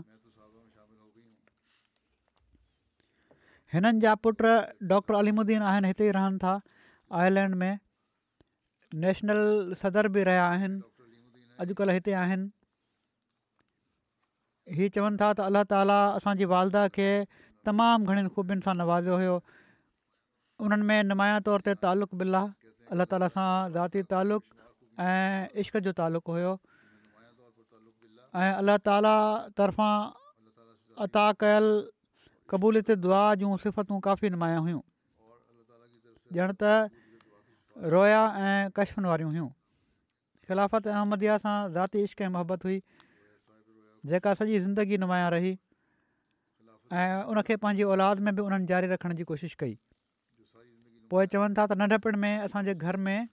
[3.74, 4.46] हिननि जा पुट
[4.94, 6.54] डॉक्टर अलीमुद्दीन आहिनि हिते ई रहनि था
[7.20, 7.74] आयरलैंड में
[9.04, 9.42] नेशनल
[9.84, 10.82] सदर बि रहिया आहिनि
[11.66, 17.10] अॼुकल्ह हिते आहिनि हीउ चवनि था त अल्ला ताला असांजी वालदा खे
[17.72, 19.36] तमामु घणनि ख़ूबियुनि सां नवाज़ियो हुयो
[20.68, 22.42] उन्हनि में नुमाया तौर ते तालुक़ बिल्ला
[22.94, 24.46] अलाह ताला सां ज़ाती तालुक़
[25.02, 29.14] ऐं इश्क जो तालुक़ु हुयो ऐं अलाह ताला
[29.58, 29.96] तर्फ़ां
[31.06, 31.68] अता कयल
[32.54, 34.82] क़बूलियत दुआ जूं सिफ़तूं काफ़ी नुमाया हुयूं
[36.42, 39.50] ॼण त रोया ऐं कश्मन वारियूं हुयूं
[40.48, 42.80] ख़िलाफ़त अहमदिया सां ज़ाती इश्क़ ऐं मोहबत हुई
[44.14, 45.54] जेका सॼी ज़िंदगी नुमाया रही
[47.02, 49.78] ऐं उनखे पंहिंजी औलाद में बि उन्हनि जारी रखण जी कोशिशि कई
[51.14, 53.28] पोइ चवनि था त नंढपिण में असांजे घर में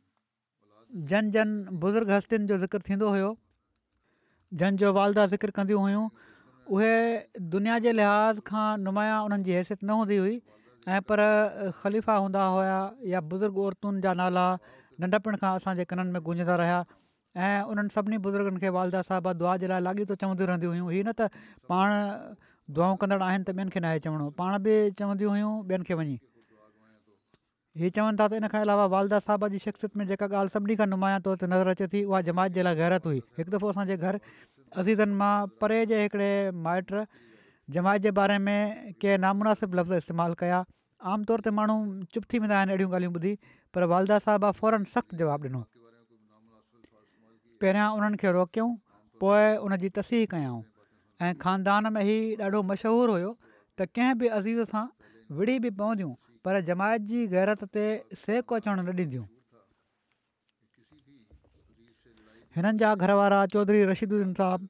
[1.13, 1.53] जन जन
[1.85, 3.31] बुज़ुर्ग हस्तियुनि जो ज़िक्र थींदो हुयो
[4.63, 6.05] जंहिंजो वालदा ज़िक्र कंदियूं हुयूं
[6.77, 6.95] उहे
[7.55, 10.35] दुनिया जे लिहाज़ खां नुमाया उन्हनि जी हैसियत न हूंदी हुई
[10.97, 11.21] ऐं पर
[11.83, 12.81] ख़लीफ़ा हूंदा हुआ
[13.15, 14.45] या बुज़ुर्ग औरतुनि जा नाला
[15.05, 16.79] नंढपिण खां असांजे कननि में गूंजंदा रहिया
[17.45, 21.09] ऐं उन्हनि सभिनी बुज़ुर्गनि खे वालदा साहिबा दुआ जे लाइ लाॻीतूं चवंदी रहंदियूं हुयूं हीअं
[21.09, 21.97] न त पाण
[22.79, 26.19] दुआऊं कंदड़ आहिनि त ॿियनि खे नाहे चवणो पाण बि चवंदी हुयूं ॿियनि खे वञी
[27.79, 30.87] हीअ चवनि था त इनखां अलावा वालदा साहिब जी शख़्सियत में जेका ॻाल्हि सभिनी खां
[30.93, 33.97] नुमाया तौर ते नज़र अचे थी उहा जमात जे लाइ गैरति हुई हिकु दफ़ो असांजे
[34.09, 34.19] घर
[34.83, 36.29] अज़ीज़नि मां परे जे हिकिड़े
[36.67, 36.93] माइट
[37.77, 40.61] जमात जे बारे में कंहिं नामुनासिब लफ़्ज़ इस्तेमालु कया
[41.17, 41.77] आमतौर ते माण्हू
[42.17, 43.35] चुप थी वेंदा आहिनि अहिड़ियूं ॻाल्हियूं ॿुधी
[43.75, 45.65] पर वालदा साहिबु फौरन सख़्तु जवाबु ॾिनो
[47.65, 48.73] पहिरियां उन्हनि खे रोकियऊं
[49.25, 50.61] पोइ उन जी तसही कयूं
[51.25, 53.33] ऐं ख़ानदान में ई ॾाढो मशहूरु हुयो
[53.81, 54.85] त कंहिं बि अज़ीज़ सां
[55.39, 56.13] विड़ी बि पवंदियूं
[56.45, 57.85] पर जमायत जी गैरत ते
[58.23, 59.27] सेक अचणु न ॾींदियूं
[62.57, 63.21] हिननि जा घर
[63.57, 64.67] चौधरी रशीदुद्दीन साहब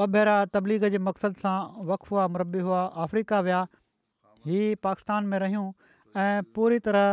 [0.00, 1.54] ॿ भेरा तबलीग जे मक़सद सां
[1.92, 3.60] वक़ हुआ मरबी हुआ अफ्रीका विया
[4.50, 5.64] हीअ पाकिस्तान में रहियूं
[6.24, 7.08] ऐं पूरी तरह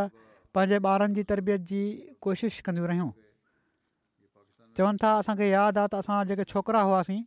[0.58, 1.80] पंहिंजे ॿारनि जी तरबियत जी
[2.28, 3.10] कोशिशि कंदियूं रहियूं
[4.80, 7.20] चवनि था असांखे यादि आहे त असां जेके छोकिरा हुआसीं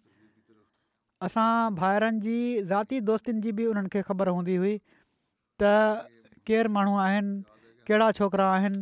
[1.29, 1.49] असां
[1.83, 2.37] भाइरनि जी
[2.73, 4.75] ज़ाती दोस्तनि जी बि उन्हनि ख़बर हूंदी हुई
[5.61, 5.65] त
[6.49, 7.33] केरु माण्हू आहिनि
[7.89, 8.81] कहिड़ा छोकिरा आहिनि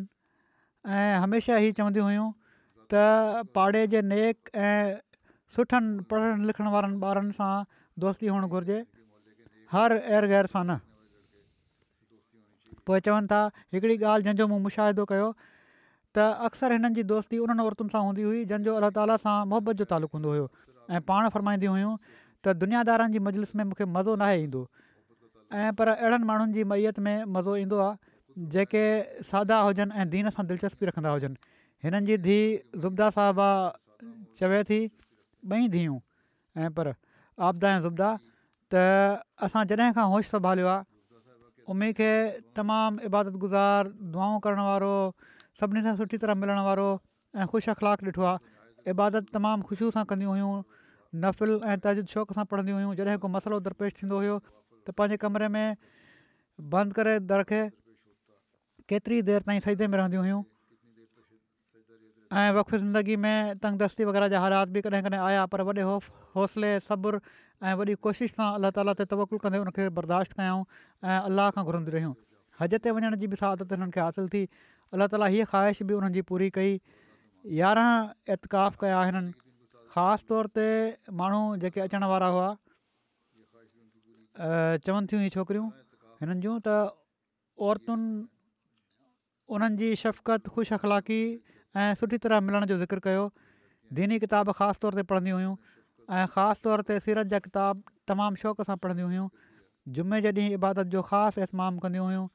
[0.98, 2.28] ऐं हमेशह ई चवंदियूं हुयूं
[2.90, 2.92] त
[3.58, 5.00] पाड़े जे नेक ऐं
[5.58, 7.50] सुठनि पढ़णु लिखण वारनि ॿारनि सां
[8.04, 8.78] दोस्ती हुअणु घुरिजे
[9.74, 10.78] हर एर ग़ैर सां न
[12.86, 13.40] पोइ चवनि था
[13.76, 15.26] हिकिड़ी ॻाल्हि जंहिंजो मूं मुशाहिदो कयो
[16.16, 19.88] त अक्सर हिननि दोस्ती उन्हनि औरतुनि सां हूंदी हुई जंहिंजो अलाह ताला सां मुहबत जो
[19.94, 20.46] तालुक़ु हूंदो हुयो
[20.96, 24.62] ऐं पाण फ़रमाईंदियूं हुयूं त दुनियादारनि जी मजलिस में मूंखे मज़ो नाहे ईंदो
[25.52, 27.96] ऐं पर अहिड़नि माण्हुनि जी मैयत में मज़ो ईंदो आहे
[28.54, 28.80] जेके
[29.24, 31.36] सादा हुजनि ऐं दीन सां दिलचस्पी रखंदा हुजनि
[31.84, 33.46] हिननि जी धीउ ज़ुबदा साहबा
[34.40, 34.78] चवे थी
[35.52, 35.94] ॿई धीअ
[36.64, 38.10] ऐं पर आपदा ऐं ज़ुबा
[38.74, 38.84] त
[39.48, 40.86] असां जॾहिं खां होश संभालियो आहे
[41.72, 42.10] उमी खे
[42.60, 44.92] तमामु इबादत गुज़ार दुआऊं करणु वारो
[45.62, 46.86] सभिनी सां सुठी तरह मिलण वारो
[47.40, 50.54] ऐं ख़ुशि अख़लाक ॾिठो आहे इबादत तमामु ख़ुशियूं सां कंदियूं हुयूं
[51.26, 54.22] नफ़िल ऐं तजुद शौक़ सां पढ़ंदियूं हुयूं जॾहिं को मसलो दरपेश थींदो
[54.88, 55.76] त पंहिंजे कमरे में
[56.74, 57.60] बंदि करे दर खे
[58.92, 60.40] केतिरी देरि ताईं सहदे में रहंदियूं हुयूं
[62.40, 65.84] ऐं वख ज़िंदगी में तंगदस्ती वग़ैरह जा हालात बि कॾहिं कॾहिं आया पर वॾे
[66.36, 67.20] हौसले सब्र
[67.68, 70.62] ऐं वॾी कोशिशि सां अलाह ताला ते तवकुलु कंदे उनखे बर्दाश्त कयूं
[71.08, 72.14] ऐं अलाह खां घुरंदियूं रहियूं
[72.60, 74.42] हद ते वञण जी बि सहादत हिननि खे हासिलु थी
[74.96, 76.72] अल्ला ताला इहा ख़्वाहिश बि हुननि पूरी कई
[77.60, 79.36] यारहं एतकाफ़ कया हिननि
[79.96, 80.66] ख़ासि तौर ते
[81.22, 82.48] माण्हू जेके अचण वारा हुआ
[84.40, 85.66] चवनि थियूं हुई छोकिरियूं
[86.22, 86.74] हिननि जूं त
[87.58, 88.06] औरतुनि
[89.54, 91.22] उन्हनि जी शफ़क़त ख़ुशि अख़लाक़ी
[91.82, 93.24] ऐं सुठी तरह मिलण जो ज़िक्र कयो
[93.98, 95.56] दीनी किताब ख़ासि तौर ते पढ़ंदियूं हुइयूं
[96.10, 97.82] ऐं ख़ासि तौर ते सीरत जा किताब
[98.12, 99.26] तमामु शौक़ सां पढ़ंदियूं हुयूं
[99.98, 102.26] जुमे जे ॾींहुं इबादत जो ख़ासि एतमामु कंदियूं हुयूं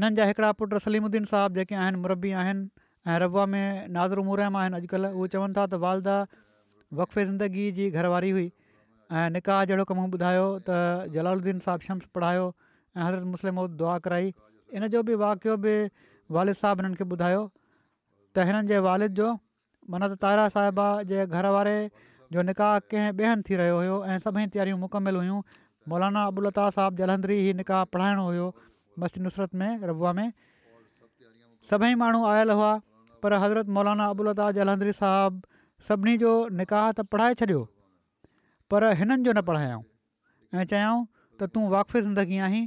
[0.00, 2.60] हिननि जा हिकिड़ा पुटु सलीमुद्दीन साहिबु जेके आहिनि मुरबी आहिनि
[3.12, 6.16] ऐं रबा में नाज़ु मुरहम आहिनि अॼुकल्ह उहे चवनि था त वालदा
[7.00, 8.48] वक़फ़े ज़िंदगी जी घरवारी हुई
[9.12, 12.46] ऐं निकाह जहिड़ो कमु मूं ॿुधायो त जलालुद्दीन साहिब शम्स पढ़ायो
[12.96, 14.32] ऐं हज़रत मुस्लिम दुआ कराई
[14.80, 15.76] इन जो बि वाक़ियो बि
[16.38, 19.34] वालिद साहिबु हिननि खे ॿुधायो त हिननि वालिद जो
[19.96, 21.76] मना तारा साहिबा जे घर वारे
[22.32, 25.42] जो निकाह कंहिं ॿिए हंधि थी रहियो हुयो ऐं सभई तयारियूं मुकमिल हुयूं
[25.94, 28.48] मौलाना अबूलता साहिबु जलंधरी ई निकाह पढ़ाइणो हुयो
[29.00, 30.28] मस्ती नुसरत में रबा में
[31.70, 32.70] सभई माण्हू आयल हुआ
[33.22, 37.62] पर हज़रत मौलाना अबुल अबूलता जलहंधरी साहबु सभिनी जो निकाह त पढ़ाए छॾियो
[38.74, 39.84] पर हिननि जो न पढ़ायाऊं
[40.60, 42.64] ऐं चयाऊं त तूं वाक़फ़ ज़िंदगी आहीं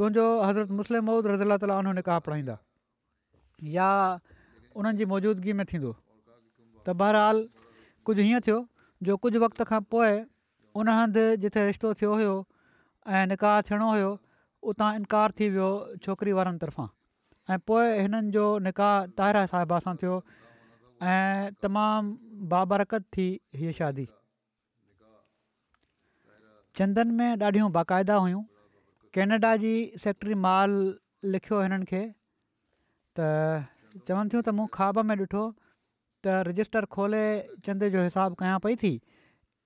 [0.00, 2.56] तुंहिंजो हज़रत मुस्लिम महुूद रज़ीला ताली हुन निकाह पढ़ाईंदा
[3.76, 3.88] या
[4.76, 5.90] उन्हनि जी मौजूदगी में थींदो
[6.86, 7.42] त बहरहाल
[8.10, 8.56] कुझु हीअं थियो
[9.10, 10.16] जो कुझु वक़्त खां पोइ
[10.82, 12.36] उन हंधि जिथे रिश्तो थियो हुयो
[13.20, 14.12] ऐं निकाह थियणो हुयो
[14.62, 15.68] उतां इनकार थी वियो
[16.04, 16.88] छोकिरी वारनि तरफ़ां
[17.54, 20.14] ऐं पोइ हिननि जो निकाह ताहिरा साहिबा सां थियो
[21.12, 23.26] ऐं तमामु बाबरकत थी
[23.60, 24.06] हीअ शादी
[26.80, 28.42] चंदन में ॾाढियूं बाक़ाइदा हुयूं
[29.18, 30.70] केनेडा जी सेक्ट्री माल
[31.36, 33.24] लिखियो हिननि खे त
[34.10, 37.24] चवनि थियूं त मूं ख़्वाब में ॾिठो त रजिस्टर खोले
[37.68, 38.92] चंद जो हिसाबु कयां पई थी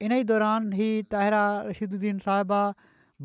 [0.07, 2.63] इन ई दौरान हीअ ताहिरा रशीदुद्दीन साहिबा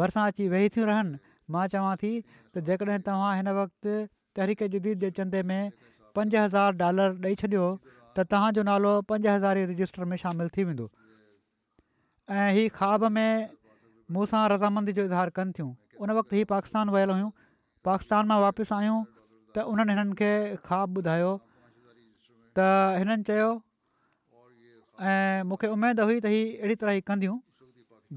[0.01, 1.17] भरिसां अची वेही थियूं रहनि
[1.55, 3.97] मां चवां थी त जेकॾहिं तव्हां हिन वक़्तु
[4.39, 5.61] तहरीक जदीद जे चंदे में
[6.19, 10.87] पंज हज़ार डॉलर ॾेई छॾियो त तव्हांजो नालो पंज हज़ार रजिस्टर में शामिलु थी वेंदो
[12.39, 13.31] ऐं हीअ में
[14.17, 15.69] मूं रज़ामंदी जो इज़हार कनि थियूं
[16.05, 17.29] उन वक़्तु हीअ पाकिस्तान वियल हुयूं
[17.91, 18.97] पाकिस्तान मां वापसि आयूं
[19.57, 20.31] त उन्हनि हिननि खे
[20.69, 21.31] ख्वा ॿुधायो
[22.59, 22.69] त
[23.01, 23.49] हिननि चयो
[25.11, 27.37] ऐं मूंखे उमेदु हुई त हीअ अहिड़ी तरह हीअ कंदियूं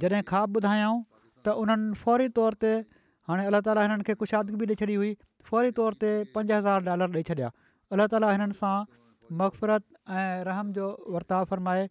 [0.04, 0.96] जॾहिं खा ॿुधायऊं
[1.44, 2.72] त उन्हनि फौरी तौर ते
[3.30, 5.10] हाणे अलाह ताला हिननि खे ख़ुशादगी ॾेई छॾी हुई
[5.50, 7.50] फौरी तौर ते पंज हज़ार डॉलर ॾेई छॾिया
[7.96, 8.72] अलाह ताली हिननि सां
[9.44, 9.86] मक़फ़रत
[10.22, 11.86] ऐं रहम जो वर्ताव फ़रमाए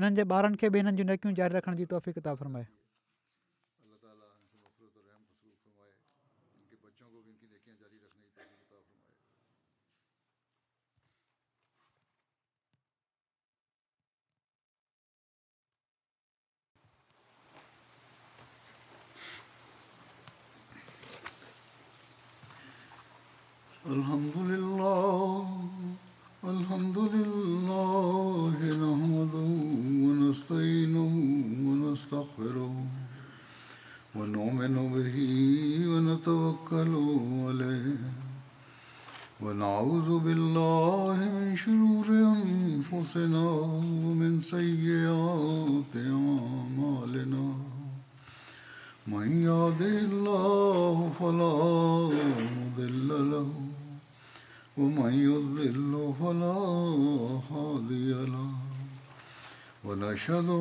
[0.00, 2.68] हिननि जे ॿारनि खे बि हिननि जी नकियूं जारी रखण जी तहफ़ी फ़रमाए
[23.90, 24.29] الحمد
[60.30, 60.59] שלנו